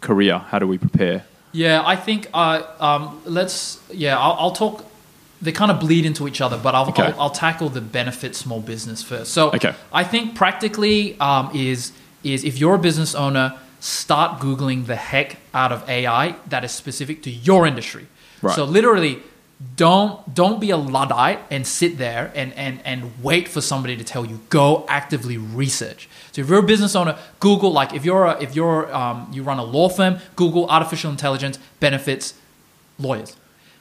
[0.00, 0.38] career?
[0.38, 1.24] How do we prepare?
[1.52, 3.80] Yeah, I think uh, um, let's.
[3.92, 4.84] Yeah, I'll, I'll talk.
[5.42, 7.02] They kind of bleed into each other, but I'll, Okay.
[7.02, 9.32] I'll, I'll tackle the benefit small business first.
[9.32, 9.74] So, Okay.
[9.92, 11.92] I think practically um, is
[12.24, 16.72] is if you're a business owner, start googling the heck out of AI that is
[16.72, 18.06] specific to your industry.
[18.42, 18.54] Right.
[18.56, 19.22] So literally,
[19.76, 24.04] don't don't be a luddite and sit there and, and and wait for somebody to
[24.04, 24.40] tell you.
[24.48, 26.08] Go actively research.
[26.32, 29.42] So if you're a business owner, Google like if you're a, if you're um, you
[29.42, 32.34] run a law firm, Google artificial intelligence benefits
[32.98, 33.36] lawyers.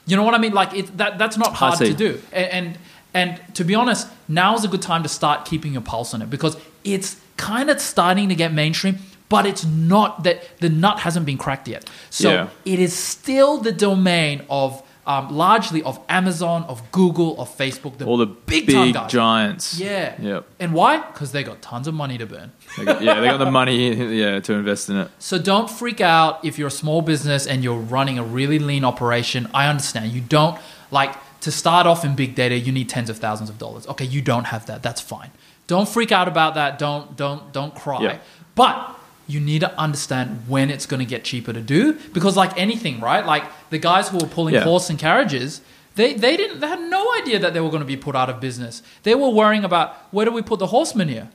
[0.06, 0.54] You know what I mean?
[0.54, 2.22] Like it, that that's not hard to do.
[2.32, 2.78] And, and
[3.14, 6.22] and to be honest, now is a good time to start keeping your pulse on
[6.22, 8.98] it because it's kind of starting to get mainstream,
[9.30, 11.90] but it's not that the nut hasn't been cracked yet.
[12.10, 12.48] So Yeah.
[12.66, 18.06] it is still the domain of um, largely of Amazon, of Google, of Facebook, the
[18.06, 19.80] All the big, big, giants.
[19.80, 20.20] Yeah.
[20.20, 20.48] Yep.
[20.60, 20.98] And why?
[21.00, 22.52] Because they got tons of money to burn.
[22.78, 23.94] They got- yeah, they got the money.
[24.20, 25.12] Yeah, to invest in it.
[25.20, 28.84] So don't freak out if you're a small business and you're running a really lean
[28.84, 29.48] operation.
[29.54, 30.12] I understand.
[30.12, 30.60] You don't
[30.92, 33.86] like to start off in big data, you need tens of thousands of dollars.
[33.88, 34.82] Okay, you don't have that.
[34.82, 35.30] That's fine.
[35.68, 36.80] Don't freak out about that.
[36.80, 38.02] Don't don't don't cry.
[38.02, 38.18] Yeah.
[38.56, 38.96] But
[39.28, 43.00] you need to understand when it's going to get cheaper to do because like anything,
[43.00, 43.26] right?
[43.26, 44.64] Like the guys who were pulling Yeah.
[44.64, 45.62] horse and carriages,
[45.96, 48.30] they, they didn't they had no idea that they were going to be put out
[48.30, 48.84] of business.
[49.04, 51.30] They were worrying about where do we put the horsemen here?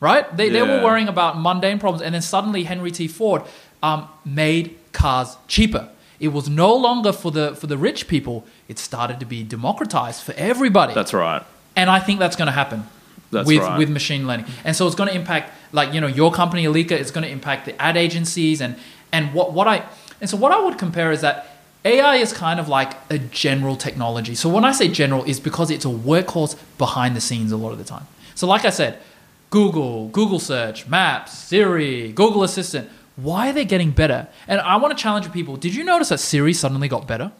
[0.00, 0.24] Right?
[0.36, 2.02] They, they were worrying about mundane problems.
[2.02, 3.08] And then suddenly Henry T.
[3.08, 3.42] Ford
[3.82, 5.88] um, made cars cheaper.
[6.18, 8.44] It was no longer for the for the rich people.
[8.68, 10.94] It started to be democratized for everybody.
[10.94, 11.42] That's right.
[11.76, 12.84] and I think that's going to happen
[13.30, 13.78] That's with right.
[13.78, 14.46] with machine learning.
[14.64, 16.92] And so it's going to impact like you know your company Alyka.
[16.92, 18.76] It's going to impact the ad agencies and
[19.12, 19.84] and what what I
[20.20, 23.76] and so what I would compare is that AI is kind of like a general
[23.76, 24.34] technology.
[24.34, 27.70] So when I say general, is because it's a workhorse behind the scenes a lot
[27.70, 28.06] of the time.
[28.34, 28.98] So like I said,
[29.50, 32.90] Google, Google Search, Maps, Siri, Google Assistant.
[33.14, 34.28] Why are they getting better?
[34.48, 35.56] And I want to challenge people.
[35.56, 37.32] Did you notice that Siri suddenly got better?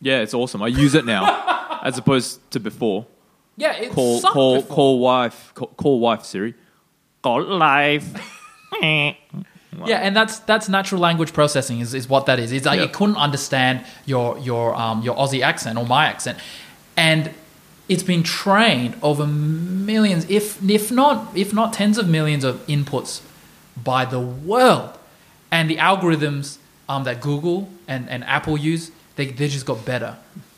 [0.00, 0.62] Yeah, it's awesome.
[0.62, 3.06] I use it now, as opposed to before.
[3.60, 4.74] Yeah, it Call sucked call before.
[4.76, 6.54] call wife call, call wife Siri.
[7.22, 8.04] Call live.
[9.86, 12.50] Yeah, and that's that's natural language processing is, is what that is.
[12.52, 16.38] It's like it couldn't understand your your um your Aussie accent or my accent,
[16.96, 17.30] and
[17.88, 23.22] it's been trained over millions, if if not if not tens of millions of inputs
[23.82, 24.90] by the world,
[25.50, 30.16] and the algorithms um, that Google and, and Apple use, they they just got better.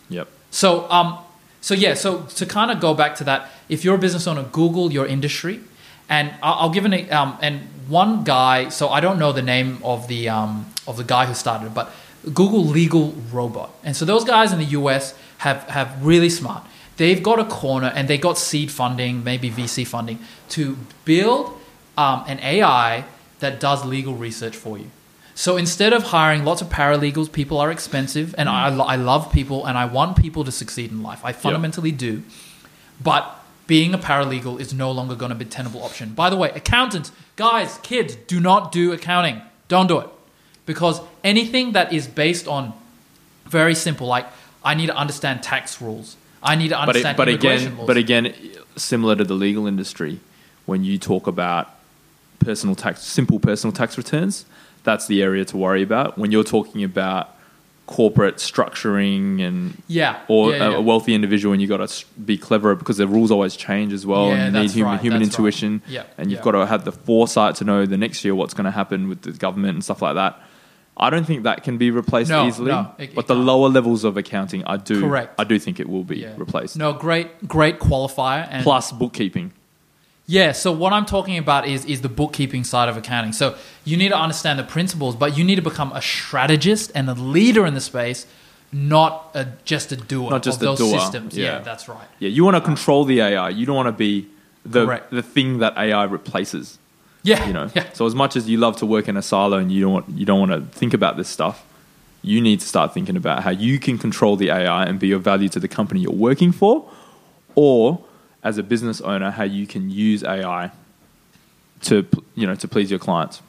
[0.09, 0.27] Yep.
[0.51, 1.19] So, um,
[1.63, 4.43] so yeah, so to kind of go back to that, if you're a business owner,
[4.43, 5.61] Google your industry,
[6.09, 8.69] and I'll, give an um, and one guy.
[8.69, 11.75] So I don't know the name of the um, of the guy who started it,
[11.75, 11.93] but
[12.25, 16.65] Google Legal Robot, and so those guys in the US have have really smart.
[16.97, 20.19] They've got a corner and they got seed funding, maybe VC funding,
[20.51, 21.59] to build
[21.97, 23.05] um, an AI
[23.39, 24.91] that does legal research for you.
[25.43, 28.81] So instead of hiring lots of paralegals, people are expensive, and I, mm.
[28.87, 31.25] I love people, and I want people to succeed in life.
[31.25, 32.23] I fundamentally do,
[33.03, 36.15] but being a paralegal is no longer going to be a tenable option.
[36.15, 39.43] By the way, accountants, guys, kids, do not do accounting.
[39.67, 40.09] Don't do it,
[40.65, 42.73] because anything that is based on
[43.47, 44.29] very simple, like
[44.65, 47.79] I need to understand tax rules, I need to But understand it, but immigration again,
[47.79, 47.87] laws.
[47.89, 48.35] but again,
[48.77, 50.21] similar to the legal industry,
[50.67, 51.69] when you talk about
[52.39, 54.45] personal tax, simple personal tax returns,
[54.85, 56.19] that's the area to worry about.
[56.19, 57.31] When you're talking about
[57.87, 62.39] corporate structuring and yeah, or yeah, yeah, a- wealthy individual, and you've got to be
[62.39, 65.19] clever because the rules always change as well, Yeah, and you need human, right, human
[65.21, 65.27] right.
[65.29, 68.55] intuition, Yeah, and you've got to have the foresight to know the next year what's
[68.55, 70.41] going to happen with the government and stuff like that.
[70.97, 73.47] I don't think that can be replaced No, easily, no, it- but it the can't.
[73.47, 75.35] lower levels of accounting, I do, Correct.
[75.39, 76.77] I do think it will be replaced.
[76.77, 79.53] No, great, great qualifier, and Plus bookkeeping.
[80.27, 83.33] Yeah, so what I'm talking about is is the bookkeeping side of accounting.
[83.33, 87.11] So you need to understand the principles, but you need to become a strategist and
[87.11, 88.27] a leader in the space
[88.73, 91.37] not a, just a doer Not just of those doer, systems.
[91.37, 91.45] Yeah.
[91.45, 91.59] yeah.
[91.59, 92.09] that's right.
[92.19, 93.51] Yeah, you want to control the AI.
[93.51, 94.27] You don't want to be
[94.65, 95.11] the Correct.
[95.11, 96.79] the thing that AI replaces.
[97.23, 97.71] Yeah, You know.
[97.75, 99.93] yeah, So as much as you love to work in a silo and you don't
[99.93, 101.65] want, you don't want to think about this stuff,
[102.23, 105.23] you need to start thinking about how you can control the AI and be of
[105.23, 106.89] value to the company you're working for,
[107.55, 108.03] or
[108.43, 110.71] as a business owner, how you can use AI
[111.83, 113.43] to you know to please your clients.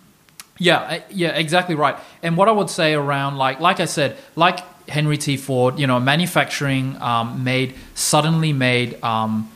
[0.60, 1.96] Yeah, yeah, exactly right.
[2.22, 5.38] And what I would say around like like I said, like Henry T.
[5.38, 9.50] Ford, you know, manufacturing um, made suddenly made um,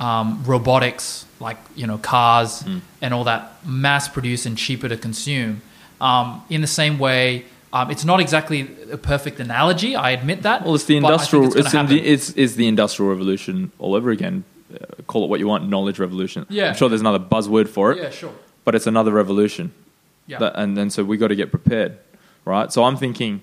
[0.00, 2.78] um, robotics like you know cars Hmm.
[3.00, 5.62] and all that mass produced and cheaper to consume.
[6.00, 9.94] Um, in the same way, um, it's not exactly a perfect analogy.
[9.96, 10.64] I admit that.
[10.64, 11.44] Well, it's the but I think industrial.
[11.46, 14.44] It's, It's, the, it's, it's the industrial revolution all over again.
[14.72, 16.46] Uh, call it what you want, knowledge revolution.
[16.48, 16.68] Yeah.
[16.68, 18.32] I'm sure there's another buzzword for it, yeah, sure.
[18.64, 19.72] but it's another revolution.
[20.26, 20.38] Yeah.
[20.38, 21.98] That, and then so we got to get prepared,
[22.44, 22.72] right?
[22.72, 23.42] So I'm thinking,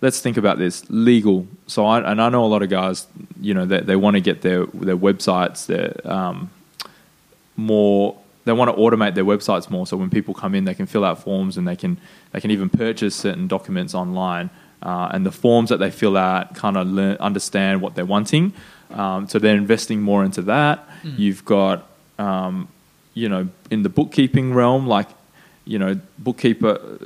[0.00, 1.46] let's think about this legal.
[1.66, 3.06] So I and I know a lot of guys,
[3.40, 6.50] you know, they, they want to get their their websites, their um,
[7.56, 8.16] more.
[8.44, 11.04] They want to automate their websites more, so when people come in, they can fill
[11.04, 11.98] out forms and they can
[12.32, 14.50] they can even purchase certain documents online.
[14.82, 18.52] Uh, and the forms that they fill out kind of learn, understand what they're wanting.
[18.90, 20.88] Um, so they're investing more into that.
[21.18, 21.86] You've got,
[22.18, 22.68] um,
[23.14, 25.08] you know, in the bookkeeping realm, like,
[25.64, 26.98] you know, bookkeeper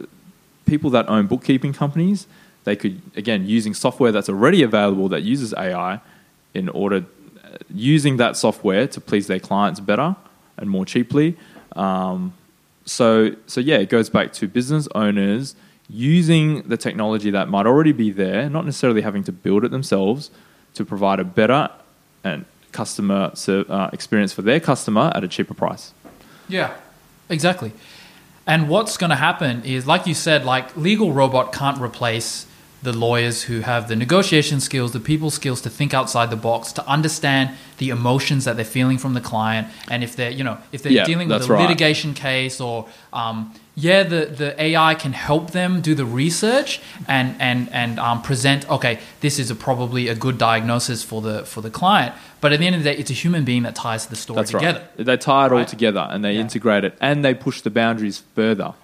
[0.66, 2.26] people that own bookkeeping companies,
[2.64, 6.00] they could again using software that's already available that uses AI
[6.54, 7.04] in order
[7.44, 10.14] uh, using that software to please their clients better
[10.56, 11.36] and more cheaply.
[11.74, 12.32] Um,
[12.84, 15.54] so so yeah, it goes back to business owners
[15.93, 20.30] using the technology that might already be there, not necessarily having to build it themselves,
[20.74, 21.68] to provide a better
[22.24, 25.93] and customer ser- uh, experience for their customer at a cheaper price.
[26.49, 26.72] Yeah,
[27.28, 27.72] exactly.
[28.47, 32.47] And what's going to happen is, like you said, like legal robot can't replace
[32.82, 36.72] the lawyers who have the negotiation skills, the people skills to think outside the box,
[36.72, 40.59] to understand the emotions that they're feeling from the client, and if they're, you know,
[40.72, 41.62] if they're Yeah, dealing with a right.
[41.62, 47.34] litigation case or, um, yeah, the, the AI can help them do the research and
[47.40, 48.68] and and um, present.
[48.68, 52.14] Okay, this is a, probably a good diagnosis for the for the client.
[52.40, 54.36] But at the end of the day, it's a human being that ties the story
[54.36, 54.80] That's together.
[54.98, 55.06] right.
[55.06, 56.40] They tie it all together and they Yeah.
[56.40, 58.74] integrate it and they push the boundaries further.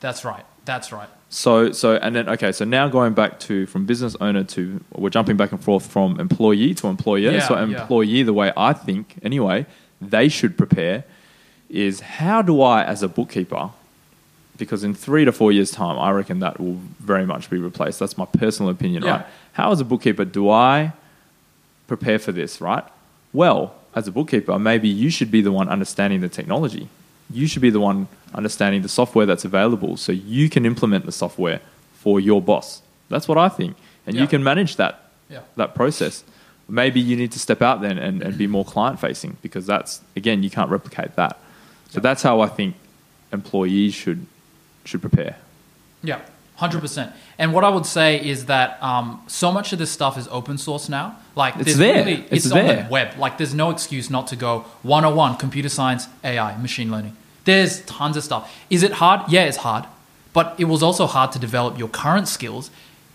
[0.00, 0.44] That's right.
[0.64, 1.08] That's right.
[1.30, 5.10] So, so, and then, okay, so now going back to from business owner to, we're
[5.10, 7.30] jumping back and forth from employee to employer.
[7.32, 7.82] Yeah, so, yeah.
[7.82, 9.66] employee, the way I think, anyway,
[10.00, 11.04] they should prepare
[11.68, 13.70] is how do I, as a bookkeeper,
[14.58, 17.98] because in three to four years' time, I reckon that will very much be replaced.
[18.00, 19.10] That's my personal opinion, Yeah.
[19.10, 19.26] right?
[19.52, 20.92] How, as a bookkeeper, do I
[21.86, 22.84] prepare for this, right?
[23.32, 26.88] Well, as a bookkeeper, maybe you should be the one understanding the technology.
[27.30, 31.12] You should be the one understanding the software that's available so you can implement the
[31.12, 31.60] software
[31.94, 32.82] for your boss.
[33.08, 33.76] That's what I think.
[34.06, 34.22] And Yeah.
[34.22, 35.40] you can manage that, Yeah.
[35.56, 36.24] that process.
[36.68, 40.00] Maybe you need to step out then and, and be more client facing because that's,
[40.16, 41.38] again, you can't replicate that.
[41.90, 42.74] So that's how I think
[43.32, 44.26] employees should,
[44.88, 45.36] should prepare.
[46.02, 46.20] Yeah,
[46.56, 47.12] hundred percent.
[47.38, 50.56] And what I would say is that um, so much of this stuff is open
[50.58, 51.16] source now.
[51.36, 52.04] Like It's there.
[52.04, 52.82] Really, It's it's, on there.
[52.84, 53.18] the web.
[53.18, 57.16] Like there's no excuse not to go 101 computer science, AI, machine learning.
[57.44, 58.42] There's tons of stuff.
[58.70, 59.30] Is it hard?
[59.30, 59.84] Yeah, it's hard.
[60.32, 62.70] But it was also hard to develop your current skills.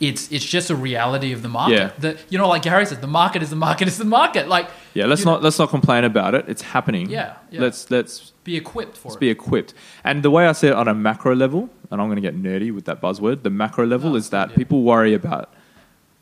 [0.08, 1.76] It's it's just a reality of the market.
[1.76, 1.91] Yeah.
[1.99, 4.47] The, you know, like Gary said, the market is the market is the market.
[4.47, 6.45] Like Yeah, let's not let's not complain about it.
[6.47, 7.10] It's happening.
[7.10, 7.62] Yeah, yeah.
[7.62, 9.12] Let's let's be equipped for it.
[9.12, 9.20] Let's it.
[9.20, 9.74] be equipped.
[10.04, 12.36] And the way I see it on a macro level, and I'm going to get
[12.36, 14.56] nerdy with that buzzword, the macro level No, is that yeah.
[14.56, 15.49] people worry about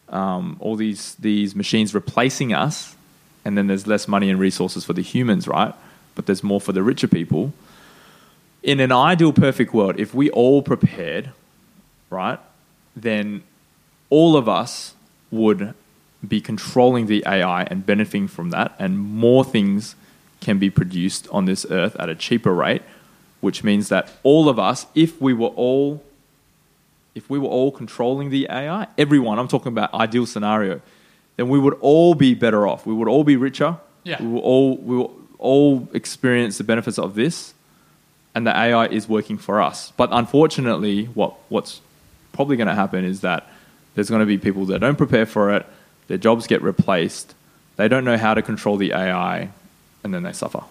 [0.09, 2.95] um, all these these machines replacing us,
[3.43, 5.73] and then there's less money and resources for the humans, right?
[6.15, 7.53] But there's more for the richer people.
[8.61, 11.31] In an ideal, perfect world, if we all prepared,
[12.11, 12.39] right,
[12.95, 13.43] then
[14.11, 14.93] all of us
[15.31, 15.73] would
[16.27, 19.95] be controlling the AI and benefiting from that, and more things
[20.39, 22.83] can be produced on this earth at a cheaper rate,
[23.39, 26.03] which means that all of us, if we were all
[27.13, 30.79] if we were all controlling the AI, everyone, I'm talking about ideal scenario,
[31.35, 32.85] then we would all be better off.
[32.85, 33.77] We would all be richer.
[34.03, 34.21] Yeah.
[34.21, 37.53] We will all we will all experience the benefits of this,
[38.35, 39.91] and the AI is working for us.
[39.97, 41.81] But unfortunately, what what's
[42.31, 43.50] probably going to happen is that
[43.95, 45.65] there's going to be people that don't prepare for it.
[46.07, 47.33] Their jobs get replaced.
[47.77, 49.49] They don't know how to control the AI,
[50.03, 50.63] and then they suffer.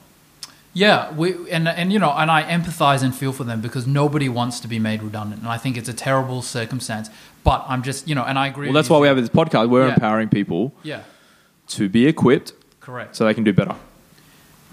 [0.73, 4.29] Yeah, we, and and you know, and I empathize and feel for them because nobody
[4.29, 7.11] wants to be made redundant, and I think it's a terrible circumstance.
[7.43, 8.68] But I'm just, you know, and I agree.
[8.68, 9.68] Well, that's why we have this podcast.
[9.71, 9.95] We're Yeah.
[9.95, 11.01] empowering people Yeah,
[11.68, 13.16] to be equipped correct.
[13.16, 13.75] so they can do better.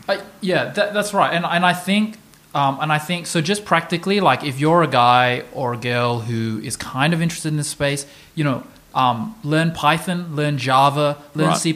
[0.08, 1.34] I, yeah, that, that's right.
[1.34, 2.18] And and I think,
[2.58, 3.39] um, and I think so.
[3.41, 7.49] Just practically, like if you're a guy or a girl who is kind of interested
[7.49, 8.05] in this space,
[8.36, 8.64] you know,
[8.95, 11.58] Um, learn Python, learn Java, learn Right.
[11.58, 11.74] C++.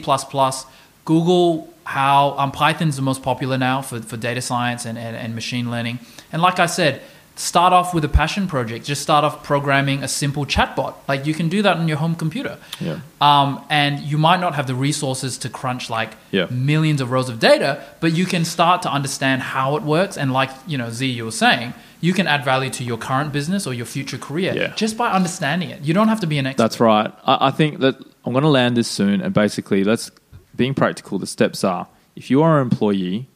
[1.04, 5.34] Google how um, Python's the most popular now for, for data science and, and, and
[5.34, 5.98] machine learning.
[6.32, 7.00] And like I said,
[7.34, 8.84] start off with a passion project.
[8.84, 10.94] Just start off programming a simple chatbot.
[11.08, 12.58] Like you can do that on your home computer.
[12.80, 12.98] Yeah.
[13.20, 16.46] Um, and you might not have the resources to crunch like Yeah.
[16.50, 20.16] millions of rows of data, but you can start to understand how it works.
[20.18, 23.32] And like you know, Z, you were saying, you can add value to your current
[23.32, 24.72] business or your future career Yeah.
[24.74, 25.80] just by understanding it.
[25.82, 26.62] You don't have to be an expert.
[26.62, 27.12] That's right.
[27.24, 30.10] I, I think that I'm going to land this soon, and basically, let's
[30.54, 31.18] being practical.
[31.18, 33.28] The steps are: if you are an employee,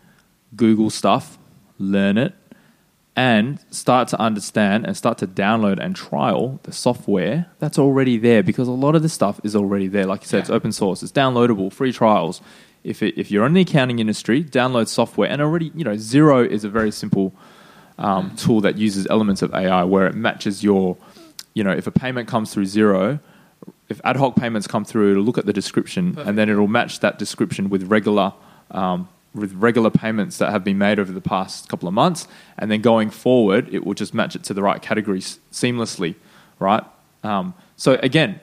[0.54, 1.38] Google stuff,
[1.78, 2.34] learn it,
[3.16, 8.42] and start to understand and start to download and trial the software that's already there.
[8.42, 10.04] Because a lot of the stuff is already there.
[10.04, 12.40] Like you said, it's open source, it's downloadable, free trials.
[12.84, 16.46] If it, if you're in the accounting industry, download software, and already you know Xero
[16.46, 17.34] is a very simple
[17.98, 20.96] um, tool that uses elements of AI where it matches your,
[21.54, 23.18] you know, if a payment comes through Xero,
[23.88, 26.28] if ad hoc payments come through, it'll look at the description Perfect.
[26.28, 28.34] and then it'll match that description with regular,
[28.70, 32.26] um, with regular payments that have been made over the past couple of months,
[32.58, 36.14] and then going forward, it will just match it to the right categories seamlessly,
[36.58, 36.82] right?
[37.22, 38.40] Um, so again,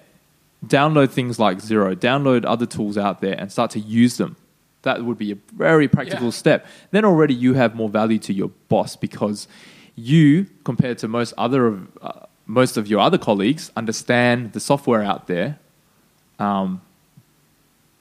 [0.66, 4.36] download things like Xero, download other tools out there, and start to use them.
[4.84, 6.32] That would be a very practical Yeah.
[6.32, 6.68] step.
[6.92, 9.48] Then already you have more value to your boss because
[9.96, 12.12] you, compared to most other of uh,
[12.46, 15.58] most of your other colleagues, understand the software out there,
[16.40, 16.82] um,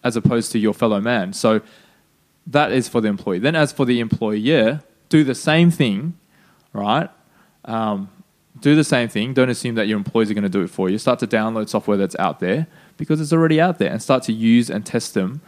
[0.02, 1.32] as opposed to your fellow man.
[1.32, 1.60] So
[2.46, 3.38] that is for the employee.
[3.38, 6.14] Then, as for the employer, do the same thing,
[6.72, 7.08] right?
[7.64, 8.08] Um,
[8.60, 9.32] do the same thing.
[9.34, 10.98] Don't assume that your employees are going to do it for you.
[10.98, 12.66] Start to download software that's out there
[12.96, 15.40] because it's already out there, and start to use and test them.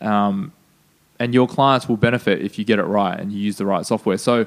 [0.00, 0.52] Um,
[1.18, 3.86] and your clients will benefit if you get it right and you use the right
[3.86, 4.18] software.
[4.18, 4.46] So,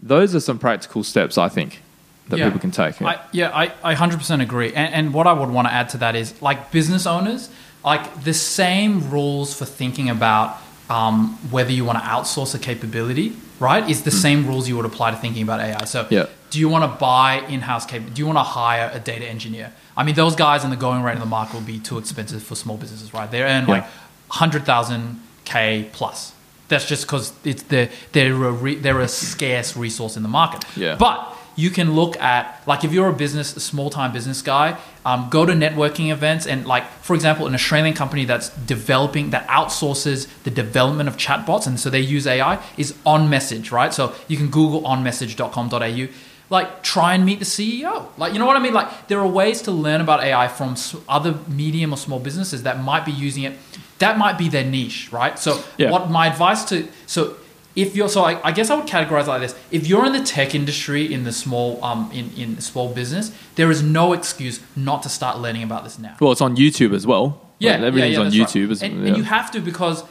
[0.00, 1.82] those are some practical steps I think
[2.28, 2.46] that Yeah.
[2.46, 3.00] people can take.
[3.02, 4.72] I, yeah, I, I 100% agree.
[4.74, 7.50] And, and what I would want to add to that is like business owners,
[7.84, 10.58] like the same rules for thinking about
[10.90, 14.86] um, whether you want to outsource a capability, right, is the same rules you would
[14.86, 15.84] apply to thinking about AI.
[15.84, 16.06] So.
[16.10, 16.26] Yeah.
[16.50, 18.14] do you want to buy in house capability?
[18.14, 19.72] Do you want to hire a data engineer?
[19.96, 22.42] I mean, those guys in the going rate in the market will be too expensive
[22.42, 23.28] for small businesses, right?
[23.30, 23.70] They earn Yeah.
[23.74, 23.84] like
[24.28, 26.32] 100,000 K plus.
[26.68, 30.64] That's just because it's the, they're, a re, they're a scarce resource in the market.
[30.76, 30.96] Yeah.
[30.96, 34.76] But you can look at like if you're a business, a small time business guy,
[35.04, 39.46] um, go to networking events and like for example, an Australian company that's developing that
[39.48, 43.92] outsources the development of chatbots and so they use AI is on message, right?
[43.94, 46.08] So you can Google onmessage.com.au.
[46.48, 48.06] Like try and meet the CEO.
[48.16, 48.74] Like you know what I mean?
[48.74, 50.76] Like there are ways to learn about AI from
[51.08, 53.58] other medium or small businesses that might be using it.
[53.98, 55.38] That might be their niche, right?
[55.38, 55.90] So Yeah.
[55.90, 57.34] what my advice to so
[57.76, 60.12] if you're so I, I guess I would categorize it like this if you're in
[60.12, 64.60] the tech industry in the small um in, in small business there is no excuse
[64.74, 67.40] not to start learning about this now well, it's on YouTube as well.
[67.58, 68.48] yeah Like, everything's yeah, yeah, on right.
[68.48, 68.70] YouTube.
[68.72, 69.08] as- and, yeah.
[69.08, 70.02] and you have to because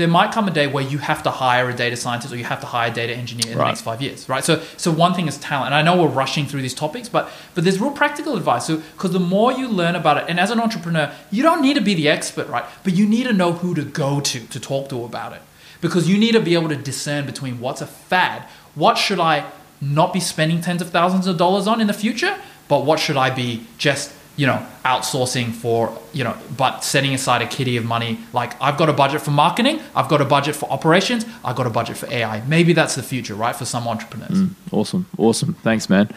[0.00, 2.44] there might come a day where you have to hire a data scientist or you
[2.44, 5.12] have to hire a data engineer in the next five years right so so one
[5.12, 7.90] thing is talent and i know we're rushing through these topics but but there's real
[7.90, 11.42] practical advice so because the more you learn about it and as an entrepreneur you
[11.42, 14.18] don't need to be the expert right but you need to know who to go
[14.18, 15.42] to to talk to about it
[15.82, 18.42] because you need to be able to discern between what's a fad
[18.74, 19.44] what should i
[19.82, 22.34] not be spending tens of thousands of dollars on in the future
[22.68, 27.42] but what should i be just you know outsourcing for you know but setting aside
[27.42, 30.56] a kitty of money like i've got a budget for marketing i've got a budget
[30.56, 33.86] for operations i've got a budget for ai maybe that's the future right for some
[33.86, 35.52] entrepreneurs mm, Awesome, awesome.
[35.62, 36.08] Thanks, man.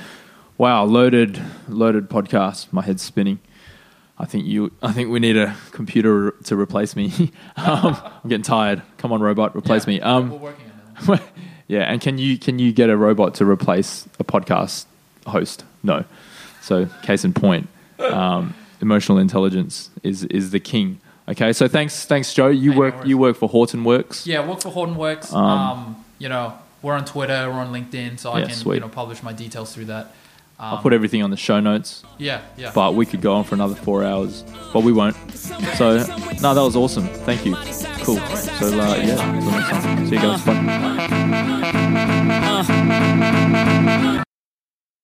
[0.57, 2.71] Wow, loaded, loaded podcast.
[2.71, 3.39] My head's spinning.
[4.17, 4.71] I think you.
[4.81, 7.11] I think we need a computer to replace me.
[7.57, 8.81] um, I'm getting tired.
[8.97, 10.01] Come on, robot, replace Yeah, me.
[10.01, 10.65] Um, we're working
[10.99, 11.21] on that
[11.67, 14.85] yeah, and can you can you get a robot to replace a podcast
[15.27, 15.65] host?
[15.83, 16.05] No.
[16.61, 17.67] So, case in point,
[17.99, 20.99] um, emotional intelligence is is the king.
[21.27, 22.47] Okay, so thanks, thanks, Joe.
[22.49, 23.09] You Hey, work worries.
[23.09, 24.25] you work for Hortonworks.
[24.25, 26.53] yeah work for hortonworks um, you know
[26.83, 28.75] we're on twitter we're on linkedin so i Yeah, can sweet.
[28.75, 30.13] you know publish my details through that
[30.57, 32.03] um, I'll put everything on the show notes.
[32.17, 32.71] Yeah, yeah.
[32.73, 35.15] But we could go on for another four hours, but we won't.
[35.75, 35.97] So,
[36.41, 37.07] no, that was awesome.
[37.07, 37.55] Thank you.
[38.03, 38.19] Cool.
[38.59, 40.05] So, uh, yeah.
[40.05, 40.41] See you guys.
[40.45, 42.41] Bye.